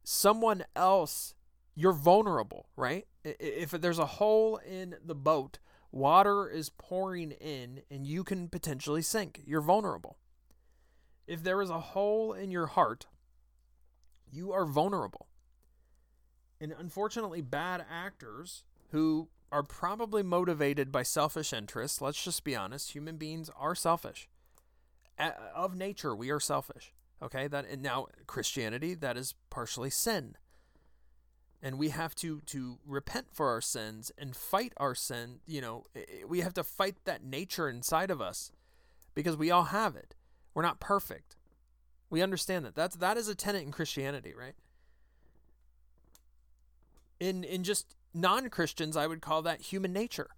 someone 0.02 0.66
else, 0.76 1.34
you're 1.74 1.92
vulnerable, 1.92 2.68
right? 2.76 3.06
If 3.24 3.70
there's 3.70 3.98
a 3.98 4.06
hole 4.06 4.56
in 4.56 4.96
the 5.04 5.14
boat, 5.14 5.58
water 5.90 6.48
is 6.48 6.70
pouring 6.70 7.32
in, 7.32 7.82
and 7.90 8.06
you 8.06 8.24
can 8.24 8.48
potentially 8.48 9.02
sink. 9.02 9.42
You're 9.46 9.60
vulnerable. 9.60 10.18
If 11.26 11.42
there 11.42 11.62
is 11.62 11.70
a 11.70 11.80
hole 11.80 12.32
in 12.32 12.50
your 12.50 12.66
heart, 12.66 13.06
you 14.30 14.52
are 14.52 14.66
vulnerable. 14.66 15.28
And 16.60 16.74
unfortunately, 16.78 17.40
bad 17.40 17.84
actors 17.90 18.64
who 18.90 19.28
are 19.50 19.62
probably 19.62 20.22
motivated 20.22 20.90
by 20.90 21.02
selfish 21.02 21.52
interests, 21.52 22.00
let's 22.00 22.22
just 22.22 22.44
be 22.44 22.56
honest, 22.56 22.92
human 22.92 23.16
beings 23.16 23.50
are 23.58 23.74
selfish. 23.74 24.28
Of 25.54 25.76
nature, 25.76 26.14
we 26.14 26.30
are 26.30 26.40
selfish. 26.40 26.92
Okay? 27.22 27.46
That 27.46 27.66
and 27.66 27.82
now 27.82 28.08
Christianity, 28.26 28.94
that 28.94 29.16
is 29.16 29.34
partially 29.48 29.90
sin. 29.90 30.36
And 31.64 31.78
we 31.78 31.88
have 31.88 32.14
to 32.16 32.42
to 32.42 32.78
repent 32.86 33.28
for 33.32 33.48
our 33.48 33.62
sins 33.62 34.12
and 34.18 34.36
fight 34.36 34.74
our 34.76 34.94
sin, 34.94 35.40
you 35.46 35.62
know, 35.62 35.84
we 36.28 36.42
have 36.42 36.52
to 36.54 36.62
fight 36.62 36.96
that 37.06 37.24
nature 37.24 37.70
inside 37.70 38.10
of 38.10 38.20
us 38.20 38.52
because 39.14 39.34
we 39.38 39.50
all 39.50 39.64
have 39.64 39.96
it. 39.96 40.14
We're 40.52 40.62
not 40.62 40.78
perfect. 40.78 41.36
We 42.10 42.20
understand 42.20 42.66
that. 42.66 42.74
That's 42.74 42.96
that 42.96 43.16
is 43.16 43.28
a 43.28 43.34
tenet 43.34 43.62
in 43.62 43.72
Christianity, 43.72 44.34
right? 44.38 44.54
In 47.18 47.44
in 47.44 47.64
just 47.64 47.96
non-Christians, 48.12 48.94
I 48.94 49.06
would 49.06 49.22
call 49.22 49.40
that 49.40 49.62
human 49.62 49.94
nature. 49.94 50.28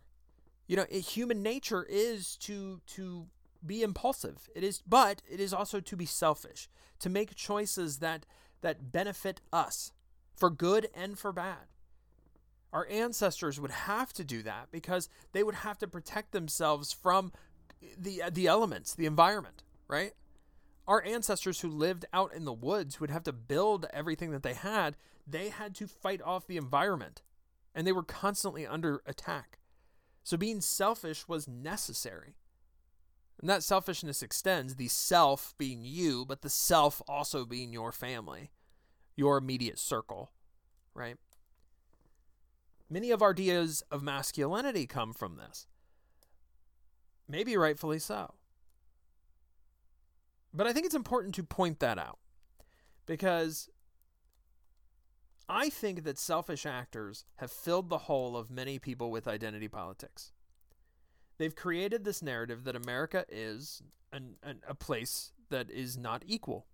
You 0.69 0.77
know, 0.77 0.87
human 0.91 1.43
nature 1.43 1.85
is 1.89 2.37
to 2.37 2.81
to 2.95 3.27
be 3.67 3.83
impulsive. 3.83 4.49
It 4.55 4.63
is 4.63 4.81
but 4.87 5.23
it 5.29 5.41
is 5.41 5.53
also 5.53 5.81
to 5.81 5.97
be 5.97 6.07
selfish, 6.07 6.69
to 7.01 7.11
make 7.11 7.35
choices 7.35 7.99
that 7.99 8.27
that 8.61 8.93
benefit 8.93 9.41
us 9.53 9.91
for 10.37 10.51
good 10.51 10.89
and 10.95 11.19
for 11.19 11.33
bad. 11.33 11.69
Our 12.73 12.87
ancestors 12.91 13.59
would 13.59 13.71
have 13.71 14.13
to 14.15 14.25
do 14.25 14.43
that 14.43 14.69
because 14.71 15.09
they 15.33 15.43
would 15.43 15.55
have 15.57 15.79
to 15.79 15.89
protect 15.89 16.33
themselves 16.33 16.93
from 16.93 17.33
the 17.99 18.23
the 18.31 18.47
elements, 18.47 18.95
the 18.95 19.07
environment 19.07 19.63
right? 19.89 20.13
Our 20.87 21.03
ancestors 21.05 21.61
who 21.61 21.69
lived 21.69 22.05
out 22.13 22.33
in 22.33 22.45
the 22.45 22.53
woods, 22.53 23.01
would 23.01 23.11
have 23.11 23.25
to 23.25 23.33
build 23.33 23.87
everything 23.93 24.31
that 24.31 24.43
they 24.43 24.55
had, 24.55 24.97
they 25.27 25.49
had 25.49 25.75
to 25.77 25.87
fight 25.87 26.23
off 26.23 26.47
the 26.47 26.57
environment 26.57 27.23
and 27.75 27.87
they 27.87 27.93
were 27.93 28.03
constantly 28.03 28.67
under 28.67 29.03
attack. 29.05 29.59
So 30.23 30.37
being 30.37 30.61
selfish 30.61 31.29
was 31.29 31.49
necessary. 31.49 32.37
And 33.41 33.51
that 33.51 33.63
selfishness 33.63 34.23
extends 34.23 34.77
the 34.77 34.89
self 34.89 35.55
being 35.59 35.81
you, 35.85 36.25
but 36.25 36.41
the 36.41 36.49
self 36.49 37.03
also 37.07 37.45
being 37.45 37.73
your 37.73 37.93
family, 37.93 38.51
your 39.17 39.39
immediate 39.39 39.79
circle, 39.79 40.31
right? 40.95 41.17
Many 42.89 43.11
of 43.11 43.23
our 43.23 43.31
ideas 43.31 43.83
of 43.91 44.03
masculinity 44.03 44.87
come 44.87 45.13
from 45.13 45.37
this. 45.37 45.67
Maybe 47.29 47.57
rightfully 47.57 47.99
so. 47.99 48.35
But 50.55 50.67
I 50.67 50.73
think 50.73 50.87
it's 50.87 50.95
important 50.95 51.35
to 51.35 51.43
point 51.43 51.81
that 51.81 51.99
out 51.99 52.19
because 53.05 53.69
I 55.49 55.69
think 55.69 56.05
that 56.05 56.19
selfish 56.19 56.65
actors 56.65 57.25
have 57.37 57.51
filled 57.51 57.89
the 57.89 57.99
hole 57.99 58.37
of 58.37 58.51
many 58.51 58.79
people 58.79 59.11
with 59.11 59.29
identity 59.29 59.69
politics. 59.69 60.33
They've 61.39 61.55
created 61.55 62.05
this 62.05 62.23
narrative 62.23 62.65
that 62.65 62.75
America 62.75 63.25
is 63.29 63.83
an, 64.13 64.37
an, 64.43 64.61
a 64.67 64.75
place 64.75 65.33
that 65.51 65.71
is 65.71 65.99
not 65.99 66.23
equal. 66.27 66.67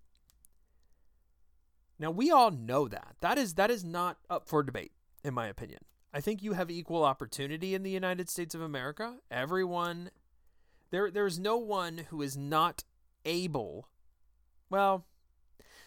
Now 2.02 2.10
we 2.10 2.32
all 2.32 2.50
know 2.50 2.88
that. 2.88 3.14
That 3.20 3.38
is 3.38 3.54
that 3.54 3.70
is 3.70 3.84
not 3.84 4.18
up 4.28 4.48
for 4.48 4.64
debate 4.64 4.90
in 5.22 5.32
my 5.32 5.46
opinion. 5.46 5.78
I 6.12 6.20
think 6.20 6.42
you 6.42 6.52
have 6.54 6.68
equal 6.68 7.04
opportunity 7.04 7.74
in 7.76 7.84
the 7.84 7.90
United 7.90 8.28
States 8.28 8.56
of 8.56 8.60
America. 8.60 9.18
Everyone 9.30 10.10
there 10.90 11.12
there's 11.12 11.38
no 11.38 11.56
one 11.56 12.06
who 12.10 12.20
is 12.20 12.36
not 12.36 12.82
able, 13.24 13.88
well, 14.68 15.06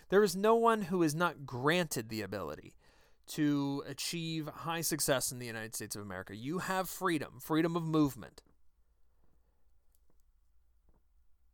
there 0.08 0.24
is 0.24 0.38
no 0.38 0.56
one 0.56 0.84
who 0.84 1.04
is 1.04 1.14
not 1.14 1.46
granted 1.46 2.08
the 2.08 2.22
ability 2.22 2.76
to 3.28 3.84
achieve 3.86 4.48
high 4.48 4.82
success 4.82 5.34
in 5.34 5.40
the 5.40 5.46
United 5.46 5.76
States 5.76 5.98
of 5.98 6.02
America. 6.02 6.34
You 6.34 6.60
have 6.60 6.90
freedom, 6.90 7.40
freedom 7.42 7.76
of 7.76 7.84
movement. 7.84 8.42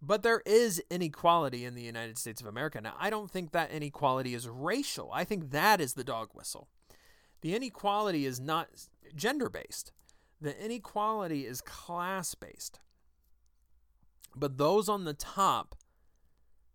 But 0.02 0.24
there 0.24 0.42
is 0.46 0.82
inequality 0.90 1.64
in 1.64 1.76
the 1.76 1.84
United 1.84 2.18
States 2.18 2.42
of 2.42 2.48
America. 2.48 2.82
Now, 2.82 2.96
I 3.00 3.10
don't 3.12 3.30
think 3.30 3.52
that 3.52 3.72
inequality 3.72 4.34
is 4.34 4.48
racial. 4.48 5.12
I 5.14 5.24
think 5.24 5.52
that 5.52 5.80
is 5.80 5.94
the 5.94 6.04
dog 6.04 6.30
whistle. 6.34 6.68
The 7.42 7.56
inequality 7.56 8.26
is 8.26 8.40
not 8.40 8.70
gender 9.16 9.50
based, 9.50 9.92
the 10.40 10.60
inequality 10.64 11.46
is 11.46 11.62
class 11.62 12.34
based. 12.34 12.80
But 14.36 14.58
those 14.58 14.88
on 14.88 15.04
the 15.04 15.14
top, 15.14 15.76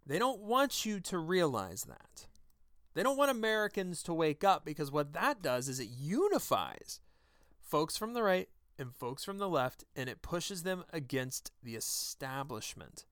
they 0.06 0.18
don't 0.18 0.40
want 0.40 0.84
you 0.84 1.00
to 1.00 1.18
realize 1.18 1.84
that. 1.84 2.26
They 2.94 3.02
don't 3.02 3.16
want 3.16 3.30
Americans 3.30 4.02
to 4.04 4.14
wake 4.14 4.44
up 4.44 4.64
because 4.64 4.90
what 4.90 5.12
that 5.14 5.42
does 5.42 5.68
is 5.68 5.80
it 5.80 5.88
unifies 5.88 7.00
folks 7.60 7.96
from 7.96 8.14
the 8.14 8.22
right 8.22 8.48
and 8.78 8.94
folks 8.94 9.24
from 9.24 9.38
the 9.38 9.48
left 9.48 9.84
and 9.94 10.08
it 10.08 10.22
pushes 10.22 10.62
them 10.62 10.84
against 10.92 11.50
the 11.62 11.76
establishment. 11.76 13.04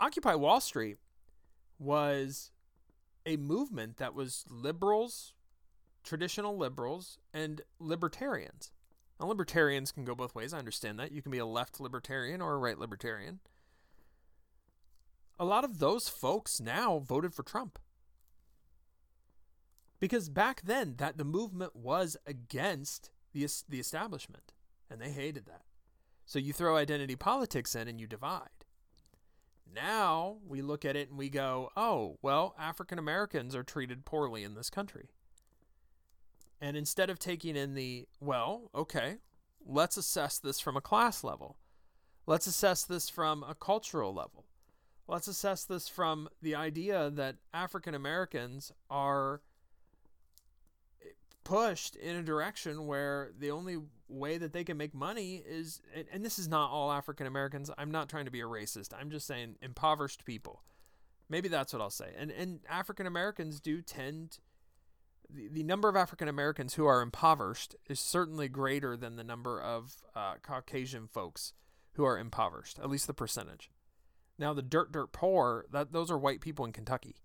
Occupy 0.00 0.34
Wall 0.34 0.60
Street 0.60 0.98
was 1.78 2.50
a 3.24 3.36
movement 3.36 3.96
that 3.96 4.14
was 4.14 4.44
liberals, 4.48 5.34
traditional 6.04 6.56
liberals, 6.56 7.18
and 7.32 7.62
libertarians. 7.78 8.72
Now, 9.18 9.26
libertarians 9.26 9.92
can 9.92 10.04
go 10.04 10.14
both 10.14 10.34
ways. 10.34 10.52
I 10.52 10.58
understand 10.58 10.98
that. 10.98 11.12
You 11.12 11.22
can 11.22 11.32
be 11.32 11.38
a 11.38 11.46
left 11.46 11.80
libertarian 11.80 12.40
or 12.40 12.54
a 12.54 12.58
right 12.58 12.78
libertarian. 12.78 13.40
A 15.38 15.44
lot 15.44 15.64
of 15.64 15.78
those 15.78 16.08
folks 16.08 16.60
now 16.60 16.98
voted 16.98 17.34
for 17.34 17.42
Trump. 17.42 17.78
Because 19.98 20.28
back 20.28 20.62
then 20.62 20.94
that 20.98 21.16
the 21.16 21.24
movement 21.24 21.74
was 21.74 22.16
against 22.26 23.10
the 23.32 23.46
the 23.68 23.80
establishment 23.80 24.52
and 24.90 25.00
they 25.00 25.10
hated 25.10 25.46
that. 25.46 25.62
So 26.26 26.38
you 26.38 26.52
throw 26.52 26.76
identity 26.76 27.16
politics 27.16 27.74
in 27.74 27.88
and 27.88 28.00
you 28.00 28.06
divide. 28.06 28.55
Now 29.72 30.38
we 30.46 30.62
look 30.62 30.84
at 30.84 30.96
it 30.96 31.08
and 31.08 31.18
we 31.18 31.28
go, 31.28 31.70
"Oh, 31.76 32.18
well, 32.22 32.54
African 32.58 32.98
Americans 32.98 33.54
are 33.54 33.62
treated 33.62 34.04
poorly 34.04 34.42
in 34.44 34.54
this 34.54 34.70
country." 34.70 35.08
And 36.60 36.76
instead 36.76 37.10
of 37.10 37.18
taking 37.18 37.56
in 37.56 37.74
the, 37.74 38.08
well, 38.20 38.70
okay, 38.74 39.18
let's 39.64 39.96
assess 39.96 40.38
this 40.38 40.60
from 40.60 40.76
a 40.76 40.80
class 40.80 41.22
level. 41.22 41.58
Let's 42.26 42.46
assess 42.46 42.84
this 42.84 43.08
from 43.08 43.42
a 43.42 43.54
cultural 43.54 44.14
level. 44.14 44.46
Let's 45.06 45.28
assess 45.28 45.64
this 45.64 45.88
from 45.88 46.28
the 46.42 46.54
idea 46.54 47.10
that 47.10 47.36
African 47.54 47.94
Americans 47.94 48.72
are 48.90 49.42
pushed 51.46 51.94
in 51.94 52.16
a 52.16 52.22
direction 52.22 52.86
where 52.86 53.30
the 53.38 53.52
only 53.52 53.78
way 54.08 54.36
that 54.36 54.52
they 54.52 54.64
can 54.64 54.76
make 54.76 54.92
money 54.94 55.42
is 55.46 55.80
and, 55.94 56.06
and 56.12 56.24
this 56.24 56.38
is 56.38 56.48
not 56.48 56.70
all 56.70 56.90
African 56.90 57.26
Americans. 57.26 57.70
I'm 57.78 57.90
not 57.90 58.08
trying 58.08 58.24
to 58.24 58.30
be 58.32 58.40
a 58.40 58.46
racist. 58.46 58.92
I'm 58.98 59.10
just 59.10 59.26
saying 59.26 59.56
impoverished 59.62 60.24
people. 60.24 60.62
Maybe 61.28 61.48
that's 61.48 61.72
what 61.72 61.80
I'll 61.80 61.90
say. 61.90 62.12
And 62.18 62.32
and 62.32 62.60
African 62.68 63.06
Americans 63.06 63.60
do 63.60 63.80
tend 63.80 64.38
the, 65.30 65.48
the 65.48 65.62
number 65.62 65.88
of 65.88 65.94
African 65.94 66.26
Americans 66.26 66.74
who 66.74 66.86
are 66.86 67.00
impoverished 67.00 67.76
is 67.88 68.00
certainly 68.00 68.48
greater 68.48 68.96
than 68.96 69.14
the 69.16 69.24
number 69.24 69.60
of 69.60 69.96
uh, 70.14 70.34
Caucasian 70.42 71.06
folks 71.06 71.52
who 71.94 72.04
are 72.04 72.18
impoverished, 72.18 72.78
at 72.78 72.90
least 72.90 73.06
the 73.06 73.14
percentage. 73.14 73.70
Now, 74.38 74.52
the 74.52 74.62
dirt, 74.62 74.92
dirt 74.92 75.12
poor, 75.12 75.64
that 75.70 75.92
those 75.92 76.10
are 76.10 76.18
white 76.18 76.40
people 76.40 76.64
in 76.64 76.72
Kentucky. 76.72 77.16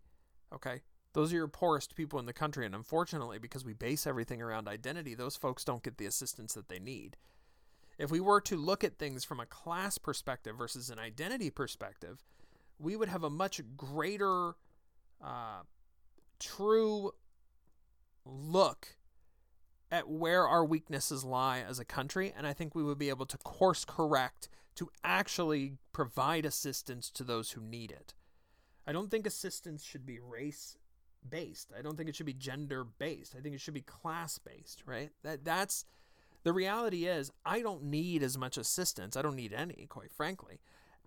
Okay? 0.54 0.82
Those 1.14 1.34
are 1.34 1.38
your 1.38 1.48
poorest 1.48 1.96
people 1.96 2.20
in 2.20 2.26
the 2.26 2.34
country. 2.34 2.66
And 2.66 2.74
unfortunately, 2.74 3.38
because 3.38 3.66
we 3.66 3.74
base 3.74 4.08
everything 4.08 4.42
around 4.42 4.68
identity, 4.68 5.14
those 5.14 5.36
folks 5.36 5.66
don't 5.66 5.84
get 5.84 5.98
the 5.98 6.06
assistance 6.06 6.54
that 6.54 6.70
they 6.70 6.80
need. 6.80 7.18
If 7.98 8.10
we 8.10 8.20
were 8.20 8.42
to 8.42 8.56
look 8.56 8.84
at 8.84 8.98
things 8.98 9.24
from 9.24 9.40
a 9.40 9.46
class 9.46 9.98
perspective 9.98 10.58
versus 10.58 10.90
an 10.90 11.00
identity 11.00 11.50
perspective, 11.50 12.24
we 12.80 12.96
would 12.96 13.10
have 13.10 13.24
a 13.24 13.30
much 13.30 13.62
greater, 13.76 14.56
uh, 15.24 15.62
true 16.40 17.12
look 18.26 18.96
at 19.92 20.08
where 20.08 20.48
our 20.48 20.64
weaknesses 20.64 21.24
lie 21.26 21.60
as 21.60 21.78
a 21.78 21.86
country. 21.86 22.34
And 22.36 22.48
I 22.48 22.54
think 22.54 22.74
we 22.74 22.84
would 22.84 22.98
be 22.98 23.10
able 23.10 23.26
to 23.26 23.38
course 23.38 23.84
correct 23.86 24.48
to 24.76 24.90
actually 25.04 25.78
provide 25.92 26.46
assistance 26.46 27.12
to 27.12 27.24
those 27.24 27.52
who 27.52 27.62
need 27.62 27.92
it. 27.92 28.14
I 28.88 28.94
don't 28.94 29.12
think 29.12 29.28
assistance 29.28 29.84
should 29.84 30.06
be 30.06 30.18
race 30.18 30.78
based. 31.30 31.72
I 31.78 31.82
don't 31.82 31.98
think 31.98 32.10
it 32.10 32.16
should 32.16 32.26
be 32.26 32.34
gender 32.34 32.84
based. 32.84 33.36
I 33.38 33.42
think 33.42 33.56
it 33.56 33.62
should 33.62 33.74
be 33.74 33.82
class 33.82 34.38
based, 34.38 34.84
right? 34.86 35.12
That 35.24 35.44
that's 35.46 35.86
the 36.44 36.54
reality 36.54 37.06
is 37.06 37.32
I 37.46 37.62
don't 37.62 37.84
need 37.84 38.24
as 38.24 38.38
much 38.38 38.58
assistance. 38.58 39.16
I 39.16 39.22
don't 39.22 39.36
need 39.36 39.54
any, 39.54 39.88
quite 39.90 40.12
frankly, 40.12 40.60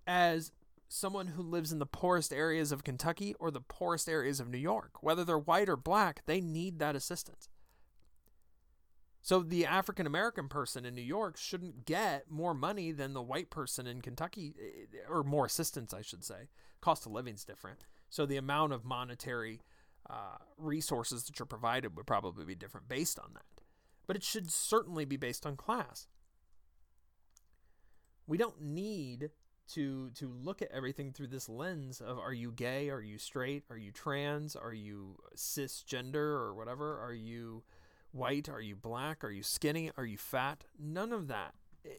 as 0.06 0.52
someone 0.88 1.28
who 1.28 1.42
lives 1.42 1.72
in 1.72 1.78
the 1.78 1.86
poorest 1.86 2.32
areas 2.32 2.70
of 2.70 2.84
Kentucky 2.84 3.34
or 3.40 3.50
the 3.50 3.60
poorest 3.60 4.08
areas 4.08 4.38
of 4.38 4.48
New 4.48 4.58
York. 4.58 5.02
Whether 5.02 5.24
they're 5.24 5.38
white 5.38 5.68
or 5.68 5.76
black, 5.76 6.22
they 6.26 6.40
need 6.40 6.78
that 6.78 6.94
assistance. 6.94 7.48
So 9.20 9.40
the 9.40 9.64
African 9.64 10.06
American 10.06 10.48
person 10.48 10.84
in 10.84 10.94
New 10.94 11.00
York 11.00 11.38
shouldn't 11.38 11.86
get 11.86 12.30
more 12.30 12.52
money 12.52 12.92
than 12.92 13.14
the 13.14 13.22
white 13.22 13.48
person 13.48 13.86
in 13.86 14.02
Kentucky, 14.02 14.54
eh, 14.60 14.98
or 15.08 15.24
more 15.24 15.46
assistance, 15.46 15.94
I 15.94 16.02
should 16.02 16.22
say. 16.22 16.48
Cost 16.82 17.06
of 17.06 17.12
living's 17.12 17.44
different. 17.44 17.86
So 18.10 18.26
the 18.26 18.36
amount 18.36 18.74
of 18.74 18.84
monetary 18.84 19.62
uh, 20.08 20.36
resources 20.58 21.24
that 21.24 21.38
you're 21.38 21.46
provided 21.46 21.96
would 21.96 22.06
probably 22.06 22.44
be 22.44 22.54
different 22.54 22.88
based 22.88 23.18
on 23.18 23.30
that. 23.34 23.62
But 24.06 24.16
it 24.16 24.22
should 24.22 24.50
certainly 24.50 25.04
be 25.04 25.16
based 25.16 25.46
on 25.46 25.56
class. 25.56 26.08
We 28.26 28.36
don't 28.36 28.60
need 28.60 29.30
to 29.72 30.10
to 30.10 30.28
look 30.28 30.60
at 30.60 30.70
everything 30.70 31.12
through 31.12 31.28
this 31.28 31.48
lens 31.48 32.00
of 32.00 32.18
are 32.18 32.32
you 32.32 32.52
gay, 32.52 32.90
are 32.90 33.00
you 33.00 33.18
straight, 33.18 33.64
are 33.70 33.78
you 33.78 33.92
trans, 33.92 34.56
are 34.56 34.74
you 34.74 35.16
cisgender 35.36 36.14
or 36.14 36.54
whatever, 36.54 37.00
are 37.00 37.14
you 37.14 37.62
white, 38.12 38.48
are 38.48 38.60
you 38.60 38.76
black, 38.76 39.24
are 39.24 39.30
you 39.30 39.42
skinny, 39.42 39.90
are 39.96 40.04
you 40.04 40.18
fat? 40.18 40.64
None 40.78 41.12
of 41.12 41.28
that. 41.28 41.54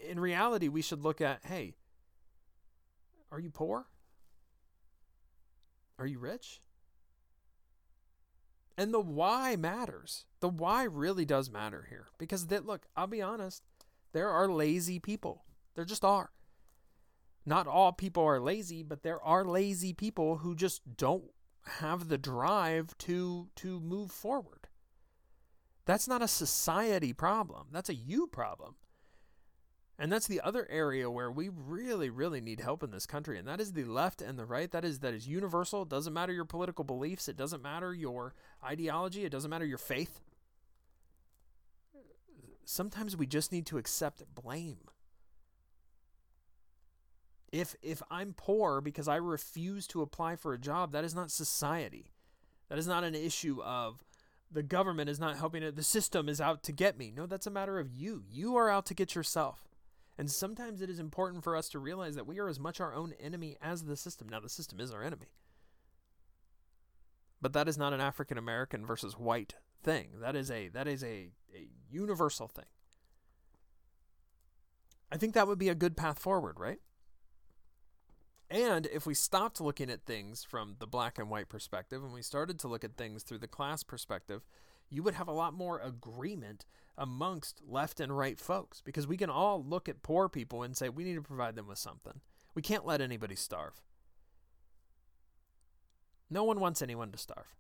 In 0.07 0.19
reality, 0.19 0.67
we 0.67 0.81
should 0.81 1.01
look 1.01 1.21
at 1.21 1.45
hey, 1.45 1.75
are 3.31 3.39
you 3.39 3.50
poor? 3.50 3.88
Are 5.98 6.05
you 6.05 6.20
rich? 6.20 6.61
And 8.77 8.94
the 8.94 9.00
why 9.00 9.55
matters. 9.55 10.25
The 10.42 10.50
why 10.50 10.83
really 10.83 11.25
does 11.25 11.50
matter 11.50 11.88
here. 11.90 12.07
Because 12.18 12.48
that 12.48 12.66
look, 12.66 12.88
I'll 12.96 13.07
be 13.07 13.22
honest, 13.22 13.64
there 14.11 14.29
are 14.29 14.50
lazy 14.50 15.00
people. 15.00 15.46
There 15.75 15.85
just 15.85 16.03
are. 16.03 16.31
Not 17.46 17.68
all 17.68 17.92
people 17.92 18.24
are 18.24 18.40
lazy, 18.40 18.81
but 18.83 19.03
there 19.03 19.22
are 19.22 19.46
lazy 19.46 19.94
people 19.94 20.38
who 20.38 20.55
just 20.55 20.98
don't 20.98 21.31
have 21.79 22.09
the 22.09 22.18
drive 22.18 22.98
to 23.00 23.50
to 23.55 23.79
move 23.79 24.11
forward. 24.11 24.68
That's 25.85 26.07
not 26.07 26.22
a 26.22 26.27
society 26.27 27.14
problem. 27.14 27.68
That's 27.72 27.90
a 27.90 27.96
you 27.96 28.27
problem. 28.27 28.75
And 29.98 30.12
that's 30.12 30.27
the 30.27 30.42
other 30.42 30.68
area 30.70 31.10
where 31.10 31.31
we 31.31 31.50
really, 31.50 32.10
really 32.10 32.42
need 32.42 32.60
help 32.60 32.84
in 32.84 32.92
this 32.92 33.05
country, 33.05 33.40
and 33.40 33.48
that 33.48 33.62
is 33.62 33.72
the 33.72 33.86
left 33.86 34.22
and 34.22 34.38
the 34.38 34.44
right. 34.44 34.70
That 34.70 34.84
is 34.84 35.00
that 35.00 35.14
is 35.14 35.27
universal. 35.27 35.84
It 35.84 35.90
doesn't 35.90 36.14
matter 36.14 36.34
your 36.34 36.44
political 36.44 36.84
beliefs. 36.84 37.29
It 37.29 37.38
doesn't 37.38 37.64
matter 37.64 37.94
your 37.94 38.34
ideology. 38.64 39.24
It 39.24 39.31
doesn't 39.31 39.50
matter 39.50 39.66
your 39.66 39.77
faith. 39.77 40.20
Sometimes 42.66 43.16
we 43.16 43.25
just 43.25 43.51
need 43.51 43.66
to 43.68 43.77
accept 43.77 44.24
blame. 44.34 44.79
If 47.53 47.75
if 47.81 48.01
I'm 48.12 48.34
poor 48.36 48.81
because 48.81 49.08
I 49.08 49.16
refuse 49.16 49.88
to 49.88 50.01
apply 50.01 50.36
for 50.36 50.53
a 50.53 50.60
job, 50.60 50.92
that 50.92 51.05
is 51.05 51.16
not 51.16 51.31
society. 51.31 52.12
That 52.68 52.77
is 52.77 52.88
not 52.88 53.05
an 53.05 53.16
issue 53.16 53.62
of 53.64 54.03
the 54.51 54.64
government 54.64 55.10
is 55.10 55.20
not 55.20 55.38
helping 55.38 55.64
it. 55.64 55.75
The 55.77 55.84
system 55.84 56.27
is 56.27 56.42
out 56.42 56.64
to 56.64 56.74
get 56.74 56.98
me. 56.98 57.14
No, 57.16 57.25
that's 57.27 57.48
a 57.48 57.51
matter 57.51 57.79
of 57.79 57.90
you. 57.94 58.24
You 58.29 58.58
are 58.58 58.70
out 58.70 58.86
to 58.88 58.94
get 58.94 59.16
yourself. 59.16 59.70
And 60.18 60.32
sometimes 60.32 60.82
it 60.82 60.90
is 60.90 61.00
important 61.00 61.44
for 61.44 61.56
us 61.56 61.68
to 61.70 61.80
realize 61.80 62.16
that 62.16 62.28
we 62.28 62.40
are 62.40 62.48
as 62.48 62.60
much 62.60 62.80
our 62.80 62.94
own 62.94 63.14
enemy 63.20 63.58
as 63.62 63.84
the 63.84 63.98
system. 63.98 64.30
Now, 64.30 64.40
the 64.40 64.50
system 64.50 64.80
is 64.80 64.92
our 64.92 65.04
enemy. 65.04 65.28
But 67.42 67.54
that 67.54 67.68
is 67.68 67.78
not 67.78 67.94
an 67.94 68.01
African 68.01 68.38
American 68.38 68.86
versus 68.86 69.18
white 69.18 69.56
thing. 69.84 70.08
That 70.22 70.36
is 70.36 70.50
a 70.50 70.70
that 70.70 70.88
is 70.88 71.04
a, 71.04 71.32
a 71.54 71.68
universal 71.90 72.48
thing. 72.48 72.66
I 75.12 75.18
think 75.18 75.34
that 75.34 75.48
would 75.48 75.60
be 75.60 75.70
a 75.70 75.75
good 75.75 75.96
path 75.96 76.18
forward, 76.18 76.60
right? 76.60 76.80
And 78.50 78.88
if 78.88 79.06
we 79.06 79.14
stopped 79.14 79.60
looking 79.60 79.90
at 79.90 80.06
things 80.06 80.44
from 80.44 80.75
the 80.80 80.88
black 80.88 81.18
and 81.18 81.30
white 81.30 81.50
perspective 81.50 82.04
and 82.04 82.14
we 82.14 82.22
started 82.22 82.60
to 82.60 82.68
look 82.68 82.84
at 82.84 82.96
things 82.96 83.24
through 83.24 83.40
the 83.40 83.48
class 83.48 83.84
perspective, 83.84 84.44
you 84.89 85.03
would 85.03 85.15
have 85.15 85.27
a 85.27 85.33
lot 85.33 85.53
more 85.53 85.79
agreement 85.79 86.65
amongst 86.98 87.61
left 87.67 88.00
and 88.00 88.17
right 88.17 88.39
folks 88.39 88.81
because 88.81 89.07
we 89.07 89.17
can 89.17 89.29
all 89.29 89.63
look 89.63 89.89
at 89.89 90.03
poor 90.03 90.29
people 90.29 90.63
and 90.63 90.77
say 90.77 90.89
we 90.89 91.03
need 91.03 91.15
to 91.15 91.21
provide 91.21 91.55
them 91.55 91.67
with 91.67 91.77
something. 91.77 92.21
We 92.53 92.61
can't 92.61 92.85
let 92.85 93.01
anybody 93.01 93.35
starve. 93.35 93.81
No 96.29 96.43
one 96.43 96.59
wants 96.59 96.81
anyone 96.81 97.11
to 97.11 97.17
starve. 97.17 97.55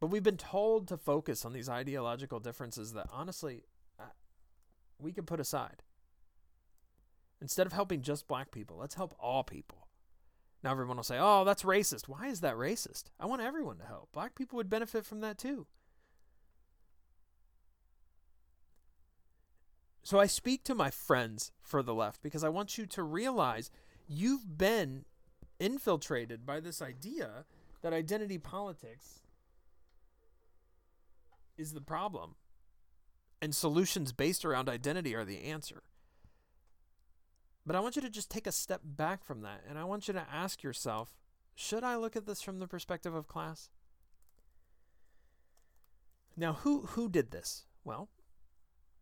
But 0.00 0.08
we've 0.08 0.22
been 0.22 0.36
told 0.36 0.88
to 0.88 0.96
focus 0.96 1.44
on 1.44 1.52
these 1.52 1.68
ideological 1.68 2.40
differences 2.40 2.92
that 2.92 3.08
honestly 3.12 3.64
we 4.98 5.12
can 5.12 5.24
put 5.24 5.40
aside. 5.40 5.82
Instead 7.40 7.66
of 7.66 7.72
helping 7.72 8.02
just 8.02 8.28
black 8.28 8.52
people, 8.52 8.76
let's 8.76 8.94
help 8.94 9.14
all 9.18 9.42
people. 9.42 9.81
Now 10.62 10.70
everyone 10.70 10.96
will 10.96 11.04
say, 11.04 11.18
"Oh, 11.20 11.44
that's 11.44 11.64
racist." 11.64 12.08
Why 12.08 12.28
is 12.28 12.40
that 12.40 12.54
racist? 12.54 13.04
I 13.18 13.26
want 13.26 13.42
everyone 13.42 13.78
to 13.78 13.86
help. 13.86 14.12
Black 14.12 14.34
people 14.34 14.56
would 14.56 14.70
benefit 14.70 15.04
from 15.04 15.20
that 15.20 15.38
too. 15.38 15.66
So 20.04 20.18
I 20.18 20.26
speak 20.26 20.64
to 20.64 20.74
my 20.74 20.90
friends 20.90 21.52
for 21.62 21.82
the 21.82 21.94
left 21.94 22.22
because 22.22 22.42
I 22.42 22.48
want 22.48 22.76
you 22.76 22.86
to 22.86 23.02
realize 23.02 23.70
you've 24.08 24.58
been 24.58 25.04
infiltrated 25.60 26.44
by 26.44 26.60
this 26.60 26.82
idea 26.82 27.44
that 27.82 27.92
identity 27.92 28.38
politics 28.38 29.22
is 31.56 31.72
the 31.72 31.80
problem 31.80 32.34
and 33.40 33.54
solutions 33.54 34.12
based 34.12 34.44
around 34.44 34.68
identity 34.68 35.14
are 35.14 35.24
the 35.24 35.42
answer. 35.42 35.82
But 37.64 37.76
I 37.76 37.80
want 37.80 37.96
you 37.96 38.02
to 38.02 38.10
just 38.10 38.30
take 38.30 38.46
a 38.46 38.52
step 38.52 38.80
back 38.84 39.24
from 39.24 39.42
that 39.42 39.62
and 39.68 39.78
I 39.78 39.84
want 39.84 40.08
you 40.08 40.14
to 40.14 40.26
ask 40.32 40.62
yourself 40.62 41.14
should 41.54 41.84
I 41.84 41.96
look 41.96 42.16
at 42.16 42.26
this 42.26 42.42
from 42.42 42.58
the 42.58 42.66
perspective 42.66 43.14
of 43.14 43.28
class? 43.28 43.68
Now, 46.36 46.54
who, 46.54 46.82
who 46.82 47.10
did 47.10 47.30
this? 47.30 47.66
Well, 47.84 48.08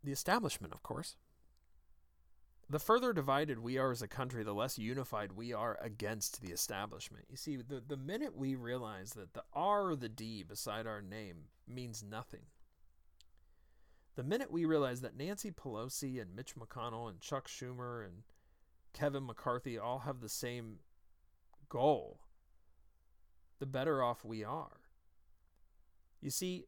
the 0.02 0.12
establishment, 0.12 0.74
of 0.74 0.82
course. 0.82 1.16
The 2.68 2.78
further 2.78 3.12
divided 3.12 3.58
we 3.58 3.78
are 3.78 3.90
as 3.90 4.02
a 4.02 4.08
country, 4.08 4.44
the 4.44 4.52
less 4.52 4.78
unified 4.78 5.32
we 5.32 5.52
are 5.52 5.78
against 5.80 6.40
the 6.40 6.52
establishment. 6.52 7.26
You 7.28 7.36
see, 7.36 7.56
the, 7.56 7.82
the 7.86 7.96
minute 7.96 8.36
we 8.36 8.54
realize 8.54 9.12
that 9.14 9.34
the 9.34 9.42
R 9.52 9.90
or 9.90 9.96
the 9.96 10.08
D 10.08 10.42
beside 10.42 10.86
our 10.86 11.02
name 11.02 11.48
means 11.66 12.04
nothing, 12.08 12.42
the 14.14 14.22
minute 14.22 14.52
we 14.52 14.64
realize 14.64 15.00
that 15.00 15.16
Nancy 15.16 15.50
Pelosi 15.50 16.20
and 16.20 16.34
Mitch 16.34 16.54
McConnell 16.54 17.08
and 17.08 17.20
Chuck 17.20 17.48
Schumer 17.48 18.04
and 18.04 18.22
Kevin 19.00 19.24
McCarthy 19.24 19.78
all 19.78 20.00
have 20.00 20.20
the 20.20 20.28
same 20.28 20.80
goal, 21.70 22.20
the 23.58 23.64
better 23.64 24.02
off 24.02 24.26
we 24.26 24.44
are. 24.44 24.76
You 26.20 26.28
see, 26.28 26.66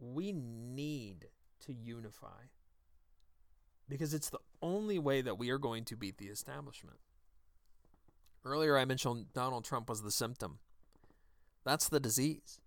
we 0.00 0.32
need 0.32 1.26
to 1.66 1.74
unify 1.74 2.48
because 3.86 4.14
it's 4.14 4.30
the 4.30 4.38
only 4.62 4.98
way 4.98 5.20
that 5.20 5.36
we 5.36 5.50
are 5.50 5.58
going 5.58 5.84
to 5.84 5.96
beat 5.96 6.16
the 6.16 6.28
establishment. 6.28 6.96
Earlier, 8.46 8.78
I 8.78 8.86
mentioned 8.86 9.26
Donald 9.34 9.66
Trump 9.66 9.90
was 9.90 10.00
the 10.00 10.10
symptom. 10.10 10.58
That's 11.64 11.86
the 11.86 12.00
disease. 12.00 12.60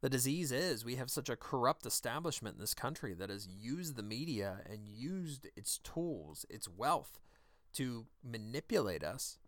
The 0.00 0.08
disease 0.08 0.52
is 0.52 0.84
we 0.84 0.94
have 0.94 1.10
such 1.10 1.28
a 1.28 1.34
corrupt 1.34 1.84
establishment 1.84 2.54
in 2.54 2.60
this 2.60 2.72
country 2.72 3.14
that 3.14 3.30
has 3.30 3.48
used 3.48 3.96
the 3.96 4.04
media 4.04 4.58
and 4.70 4.86
used 4.86 5.48
its 5.56 5.78
tools, 5.78 6.46
its 6.48 6.68
wealth, 6.68 7.18
to 7.76 8.06
manipulate 8.24 9.04
us 9.04 9.38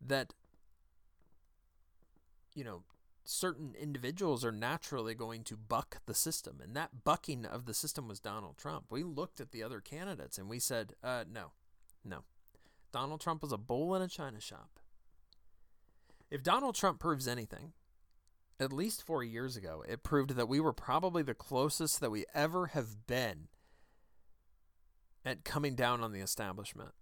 that, 0.00 0.34
you 2.54 2.64
know, 2.64 2.82
certain 3.24 3.74
individuals 3.80 4.44
are 4.44 4.52
naturally 4.52 5.14
going 5.14 5.42
to 5.44 5.56
buck 5.56 5.98
the 6.06 6.14
system. 6.14 6.60
And 6.62 6.76
that 6.76 7.04
bucking 7.04 7.46
of 7.46 7.64
the 7.64 7.74
system 7.74 8.08
was 8.08 8.20
Donald 8.20 8.58
Trump. 8.58 8.86
We 8.90 9.02
looked 9.02 9.40
at 9.40 9.52
the 9.52 9.62
other 9.62 9.80
candidates 9.80 10.36
and 10.36 10.48
we 10.48 10.58
said, 10.58 10.92
uh, 11.02 11.24
no, 11.30 11.52
no. 12.04 12.24
Donald 12.92 13.20
Trump 13.20 13.42
was 13.42 13.52
a 13.52 13.58
bull 13.58 13.94
in 13.94 14.02
a 14.02 14.08
china 14.08 14.40
shop. 14.40 14.78
If 16.30 16.42
Donald 16.42 16.74
Trump 16.74 17.00
proves 17.00 17.26
anything, 17.26 17.72
at 18.60 18.72
least 18.72 19.02
four 19.02 19.24
years 19.24 19.56
ago, 19.56 19.82
it 19.88 20.02
proved 20.02 20.36
that 20.36 20.48
we 20.48 20.60
were 20.60 20.72
probably 20.72 21.22
the 21.22 21.34
closest 21.34 22.00
that 22.00 22.10
we 22.10 22.24
ever 22.34 22.66
have 22.68 23.06
been 23.06 23.48
at 25.24 25.44
coming 25.44 25.74
down 25.74 26.02
on 26.02 26.12
the 26.12 26.20
establishment. 26.20 26.92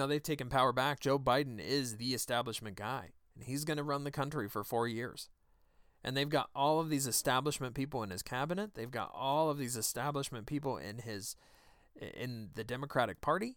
Now 0.00 0.06
they've 0.06 0.22
taken 0.22 0.48
power 0.48 0.72
back. 0.72 1.00
Joe 1.00 1.18
Biden 1.18 1.60
is 1.60 1.98
the 1.98 2.14
establishment 2.14 2.74
guy, 2.74 3.10
and 3.34 3.44
he's 3.44 3.66
going 3.66 3.76
to 3.76 3.82
run 3.82 4.04
the 4.04 4.10
country 4.10 4.48
for 4.48 4.64
four 4.64 4.88
years. 4.88 5.28
And 6.02 6.16
they've 6.16 6.26
got 6.26 6.48
all 6.54 6.80
of 6.80 6.88
these 6.88 7.06
establishment 7.06 7.74
people 7.74 8.02
in 8.02 8.08
his 8.08 8.22
cabinet. 8.22 8.70
They've 8.74 8.90
got 8.90 9.12
all 9.14 9.50
of 9.50 9.58
these 9.58 9.76
establishment 9.76 10.46
people 10.46 10.78
in 10.78 11.00
his 11.00 11.36
in 12.00 12.48
the 12.54 12.64
Democratic 12.64 13.20
Party. 13.20 13.56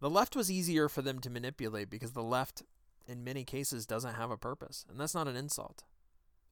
The 0.00 0.08
left 0.08 0.34
was 0.34 0.50
easier 0.50 0.88
for 0.88 1.02
them 1.02 1.18
to 1.18 1.28
manipulate 1.28 1.90
because 1.90 2.12
the 2.12 2.22
left 2.22 2.62
in 3.06 3.22
many 3.22 3.44
cases 3.44 3.84
doesn't 3.84 4.14
have 4.14 4.30
a 4.30 4.38
purpose. 4.38 4.86
And 4.88 4.98
that's 4.98 5.14
not 5.14 5.28
an 5.28 5.36
insult. 5.36 5.84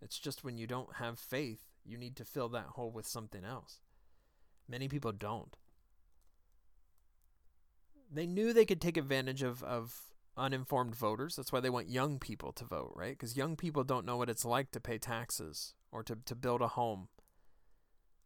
It's 0.03 0.18
just 0.18 0.44
when 0.44 0.59
you 0.59 0.66
don't 0.66 0.96
have 0.96 1.18
faith, 1.18 1.70
you 1.87 1.96
need 1.96 2.16
to 2.16 2.24
fill 2.26 2.50
that 2.50 2.66
hole 2.74 2.90
with 2.90 3.07
something 3.07 3.46
else. 3.46 3.81
Many 4.68 4.88
people 4.88 5.12
don't. 5.12 5.57
They 8.11 8.27
knew 8.27 8.53
they 8.53 8.64
could 8.64 8.81
take 8.81 8.96
advantage 8.96 9.42
of, 9.42 9.62
of 9.62 10.01
uninformed 10.37 10.96
voters. 10.96 11.37
That's 11.37 11.53
why 11.53 11.61
they 11.61 11.70
want 11.70 11.88
young 11.88 12.18
people 12.18 12.53
to 12.53 12.64
vote, 12.64 12.92
right? 12.96 13.12
Because 13.12 13.37
young 13.37 13.57
people 13.57 13.85
don't 13.85 14.07
know 14.07 14.16
what 14.16 14.31
it's 14.31 14.44
like 14.44 14.73
to 14.73 14.81
pay 14.81 14.99
taxes 14.99 15.75
or 15.92 16.03
to, 16.03 16.18
to 16.25 16.35
build 16.35 16.61
a 16.61 16.68
home, 16.68 17.09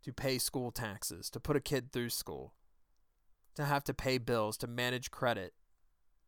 to 0.02 0.12
pay 0.12 0.38
school 0.38 0.70
taxes, 0.70 1.28
to 1.30 1.40
put 1.40 1.56
a 1.56 1.60
kid 1.60 1.92
through 1.92 2.10
school, 2.10 2.54
to 3.54 3.64
have 3.64 3.84
to 3.84 3.94
pay 3.94 4.18
bills, 4.18 4.56
to 4.58 4.66
manage 4.66 5.10
credit, 5.10 5.52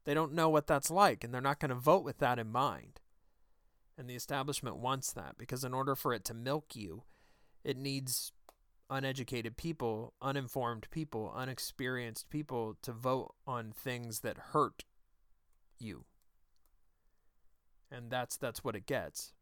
they 0.04 0.14
don't 0.14 0.32
know 0.32 0.48
what 0.48 0.68
that's 0.68 0.90
like, 0.90 1.24
and 1.24 1.34
they're 1.34 1.40
not 1.40 1.58
going 1.58 1.70
to 1.70 1.74
vote 1.74 2.04
with 2.04 2.18
that 2.18 2.38
in 2.38 2.50
mind. 2.50 3.00
And 3.98 4.08
the 4.08 4.14
establishment 4.14 4.76
wants 4.76 5.12
that 5.12 5.36
because, 5.36 5.64
in 5.64 5.74
order 5.74 5.96
for 5.96 6.14
it 6.14 6.24
to 6.26 6.34
milk 6.34 6.76
you, 6.76 7.02
it 7.64 7.76
needs 7.76 8.32
uneducated 8.88 9.56
people, 9.56 10.14
uninformed 10.22 10.86
people, 10.90 11.32
unexperienced 11.34 12.30
people 12.30 12.76
to 12.82 12.92
vote 12.92 13.34
on 13.46 13.72
things 13.72 14.20
that 14.20 14.38
hurt 14.52 14.84
you. 15.78 16.04
And 17.90 18.10
that's 18.10 18.36
that's 18.36 18.64
what 18.64 18.76
it 18.76 18.86
gets. 18.86 19.32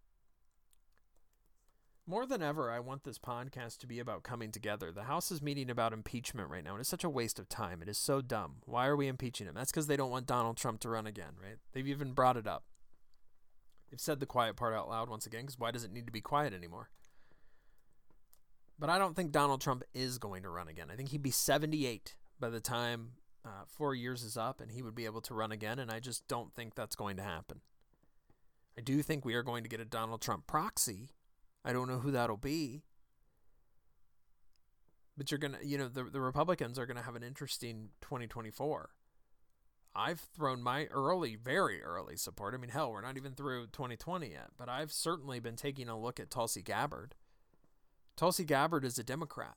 More 2.07 2.27
than 2.27 2.43
ever, 2.43 2.71
I 2.71 2.81
want 2.81 3.05
this 3.05 3.19
podcast 3.19 3.79
to 3.79 3.87
be 3.87 3.99
about 3.99 4.23
coming 4.23 4.53
together. 4.53 4.93
The 4.93 5.05
House 5.05 5.33
is 5.33 5.41
meeting 5.41 5.71
about 5.71 5.95
impeachment 5.95 6.51
right 6.51 6.63
now, 6.63 6.73
and 6.73 6.81
it's 6.81 6.89
such 6.89 7.03
a 7.03 7.09
waste 7.09 7.39
of 7.39 7.49
time. 7.49 7.81
It 7.81 7.89
is 7.89 7.97
so 7.97 8.21
dumb. 8.21 8.57
Why 8.67 8.87
are 8.87 8.97
we 8.97 9.09
impeaching 9.09 9.47
him? 9.47 9.55
That's 9.55 9.71
because 9.73 9.87
they 9.87 9.97
don't 9.97 10.11
want 10.11 10.27
Donald 10.27 10.59
Trump 10.59 10.81
to 10.81 10.91
run 10.91 11.07
again, 11.07 11.33
right? 11.43 11.57
They've 11.73 11.89
even 11.89 12.13
brought 12.13 12.37
it 12.37 12.47
up. 12.47 12.65
They've 13.91 13.99
said 13.99 14.21
the 14.21 14.27
quiet 14.27 14.55
part 14.55 14.75
out 14.75 14.91
loud 14.91 15.09
once 15.09 15.25
again, 15.25 15.43
because 15.43 15.59
why 15.59 15.71
does 15.71 15.85
it 15.85 15.93
need 15.93 16.05
to 16.05 16.13
be 16.13 16.21
quiet 16.21 16.53
anymore? 16.53 16.91
But 18.79 18.91
I 18.91 18.99
don't 18.99 19.15
think 19.15 19.33
Donald 19.33 19.61
Trump 19.61 19.85
is 19.95 20.19
going 20.19 20.43
to 20.43 20.51
run 20.51 20.69
again. 20.69 20.89
I 20.91 20.97
think 20.97 21.11
he'd 21.11 21.23
be 21.23 21.31
78 21.31 22.17
by 22.41 22.49
the 22.49 22.61
time 22.61 23.13
uh, 23.45 23.65
four 23.67 23.95
years 23.95 24.23
is 24.23 24.37
up, 24.37 24.61
and 24.61 24.71
he 24.71 24.83
would 24.83 24.95
be 24.95 25.05
able 25.05 25.21
to 25.23 25.35
run 25.35 25.53
again, 25.53 25.79
and 25.79 25.91
I 25.91 26.01
just 26.01 26.27
don't 26.27 26.55
think 26.55 26.75
that's 26.75 26.97
going 26.97 27.17
to 27.17 27.23
happen. 27.23 27.61
I 28.77 28.81
do 28.81 29.03
think 29.03 29.25
we 29.25 29.35
are 29.35 29.45
going 29.45 29.63
to 29.63 29.69
get 29.69 29.81
a 29.81 29.85
Donald 29.85 30.21
Trump 30.21 30.47
proxy 30.47 31.11
I 31.65 31.73
don't 31.73 31.89
know 31.89 31.99
who 31.99 32.11
that'll 32.11 32.37
be. 32.37 32.83
But 35.17 35.31
you're 35.31 35.39
going 35.39 35.55
to, 35.55 35.67
you 35.67 35.79
know, 35.79 35.89
the, 35.89 36.05
the 36.05 36.21
Republicans 36.21 36.79
are 36.79 36.87
going 36.87 36.97
to 36.97 37.03
have 37.03 37.15
an 37.15 37.23
interesting 37.23 37.91
2024. 38.03 38.91
I've 39.97 40.21
thrown 40.21 40.61
my 40.61 40.87
early, 40.87 41.37
very 41.37 41.81
early 41.81 42.17
support. 42.17 42.53
I 42.53 42.57
mean, 42.57 42.71
hell, 42.71 42.91
we're 42.91 43.01
not 43.01 43.17
even 43.17 43.33
through 43.33 43.69
2020 43.69 44.33
yet, 44.33 44.49
but 44.59 44.69
I've 44.69 44.91
certainly 44.91 45.39
been 45.39 45.55
taking 45.55 45.89
a 45.89 45.99
look 45.99 46.19
at 46.19 46.31
Tulsi 46.31 46.63
Gabbard. 46.63 47.15
Tulsi 48.17 48.45
Gabbard 48.45 48.85
is 48.85 48.99
a 48.99 49.05
Democrat. 49.05 49.57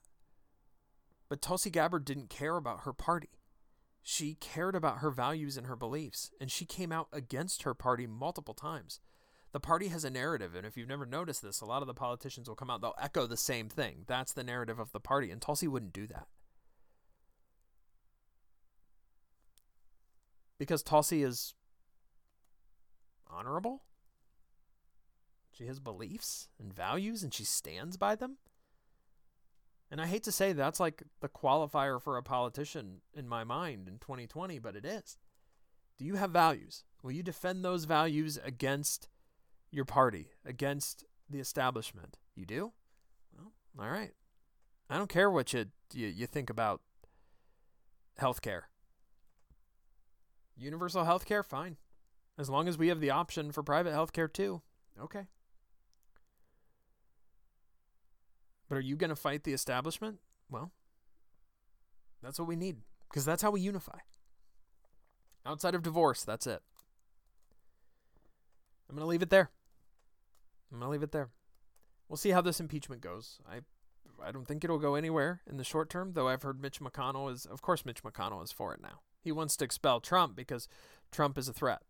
But 1.28 1.42
Tulsi 1.42 1.70
Gabbard 1.70 2.04
didn't 2.04 2.30
care 2.30 2.56
about 2.56 2.80
her 2.80 2.92
party. 2.92 3.30
She 4.02 4.34
cared 4.34 4.74
about 4.74 4.98
her 4.98 5.10
values 5.10 5.56
and 5.56 5.66
her 5.66 5.76
beliefs, 5.76 6.30
and 6.40 6.50
she 6.50 6.64
came 6.64 6.92
out 6.92 7.08
against 7.12 7.62
her 7.64 7.74
party 7.74 8.06
multiple 8.06 8.54
times 8.54 9.00
the 9.52 9.60
party 9.60 9.88
has 9.88 10.04
a 10.04 10.10
narrative, 10.10 10.54
and 10.54 10.66
if 10.66 10.76
you've 10.76 10.88
never 10.88 11.06
noticed 11.06 11.42
this, 11.42 11.60
a 11.60 11.64
lot 11.64 11.82
of 11.82 11.88
the 11.88 11.94
politicians 11.94 12.48
will 12.48 12.56
come 12.56 12.70
out, 12.70 12.80
they'll 12.80 12.94
echo 13.00 13.26
the 13.26 13.36
same 13.36 13.68
thing. 13.68 14.04
That's 14.06 14.32
the 14.32 14.44
narrative 14.44 14.78
of 14.78 14.92
the 14.92 15.00
party, 15.00 15.30
and 15.30 15.40
Tulsi 15.40 15.66
wouldn't 15.66 15.92
do 15.92 16.06
that. 16.08 16.26
Because 20.58 20.82
Tulsi 20.82 21.22
is 21.22 21.54
honorable. 23.26 23.84
She 25.52 25.66
has 25.66 25.80
beliefs 25.80 26.48
and 26.60 26.72
values, 26.72 27.22
and 27.22 27.32
she 27.32 27.44
stands 27.44 27.96
by 27.96 28.16
them. 28.16 28.36
And 29.90 30.00
I 30.00 30.06
hate 30.06 30.22
to 30.24 30.32
say 30.32 30.52
that's 30.52 30.80
like 30.80 31.02
the 31.20 31.28
qualifier 31.28 32.00
for 32.00 32.16
a 32.16 32.22
politician 32.22 33.00
in 33.14 33.26
my 33.28 33.44
mind 33.44 33.88
in 33.88 33.98
2020, 33.98 34.58
but 34.58 34.76
it 34.76 34.84
is. 34.84 35.16
Do 35.98 36.04
you 36.04 36.16
have 36.16 36.30
values? 36.30 36.84
Will 37.02 37.12
you 37.12 37.22
defend 37.22 37.64
those 37.64 37.84
values 37.84 38.38
against 38.44 39.08
your 39.70 39.84
party, 39.84 40.30
against 40.44 41.04
the 41.28 41.40
establishment. 41.40 42.18
You 42.34 42.46
do? 42.46 42.72
Well, 43.36 43.52
all 43.78 43.90
right. 43.90 44.12
I 44.90 44.96
don't 44.96 45.10
care 45.10 45.30
what 45.30 45.52
you 45.52 45.66
you, 45.92 46.06
you 46.06 46.26
think 46.26 46.50
about 46.50 46.80
healthcare. 48.20 48.62
Universal 50.56 51.04
healthcare, 51.04 51.44
fine. 51.44 51.76
As 52.38 52.48
long 52.48 52.68
as 52.68 52.78
we 52.78 52.88
have 52.88 53.00
the 53.00 53.10
option 53.10 53.52
for 53.52 53.62
private 53.62 53.92
healthcare 53.92 54.32
too. 54.32 54.62
Okay. 55.00 55.26
But 58.68 58.76
are 58.76 58.82
you 58.82 58.96
going 58.96 59.10
to 59.10 59.16
fight 59.16 59.44
the 59.44 59.52
establishment? 59.52 60.18
Well, 60.50 60.72
that's 62.22 62.38
what 62.38 62.48
we 62.48 62.56
need 62.56 62.78
because 63.08 63.24
that's 63.24 63.42
how 63.42 63.50
we 63.50 63.60
unify. 63.60 63.98
Outside 65.46 65.74
of 65.74 65.82
divorce, 65.82 66.24
that's 66.24 66.46
it. 66.46 66.60
I'm 68.88 68.96
going 68.96 69.04
to 69.04 69.08
leave 69.08 69.22
it 69.22 69.30
there. 69.30 69.50
I'm 70.72 70.80
gonna 70.80 70.90
leave 70.90 71.02
it 71.02 71.12
there. 71.12 71.30
We'll 72.08 72.16
see 72.16 72.30
how 72.30 72.40
this 72.40 72.60
impeachment 72.60 73.02
goes. 73.02 73.38
I 73.48 73.60
I 74.22 74.32
don't 74.32 74.46
think 74.46 74.64
it'll 74.64 74.78
go 74.78 74.94
anywhere 74.94 75.42
in 75.48 75.58
the 75.58 75.64
short 75.64 75.90
term, 75.90 76.12
though 76.14 76.28
I've 76.28 76.42
heard 76.42 76.60
Mitch 76.60 76.80
McConnell 76.80 77.32
is 77.32 77.46
of 77.46 77.62
course 77.62 77.84
Mitch 77.84 78.02
McConnell 78.02 78.42
is 78.42 78.52
for 78.52 78.74
it 78.74 78.80
now. 78.80 79.00
He 79.22 79.32
wants 79.32 79.56
to 79.56 79.64
expel 79.64 80.00
Trump 80.00 80.36
because 80.36 80.68
Trump 81.10 81.38
is 81.38 81.48
a 81.48 81.52
threat. 81.52 81.82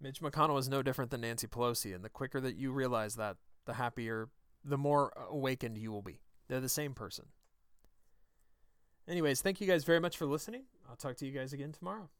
Mitch 0.00 0.20
McConnell 0.20 0.58
is 0.58 0.68
no 0.68 0.82
different 0.82 1.10
than 1.10 1.22
Nancy 1.22 1.46
Pelosi, 1.46 1.94
and 1.94 2.04
the 2.04 2.08
quicker 2.08 2.40
that 2.40 2.54
you 2.54 2.70
realize 2.70 3.16
that, 3.16 3.36
the 3.66 3.74
happier, 3.74 4.28
the 4.64 4.78
more 4.78 5.12
awakened 5.30 5.78
you 5.78 5.90
will 5.90 6.02
be. 6.02 6.20
They're 6.48 6.60
the 6.60 6.68
same 6.68 6.94
person. 6.94 7.26
Anyways, 9.08 9.40
thank 9.40 9.60
you 9.60 9.66
guys 9.66 9.84
very 9.84 10.00
much 10.00 10.16
for 10.16 10.26
listening. 10.26 10.64
I'll 10.88 10.96
talk 10.96 11.16
to 11.16 11.26
you 11.26 11.32
guys 11.32 11.52
again 11.52 11.72
tomorrow. 11.72 12.10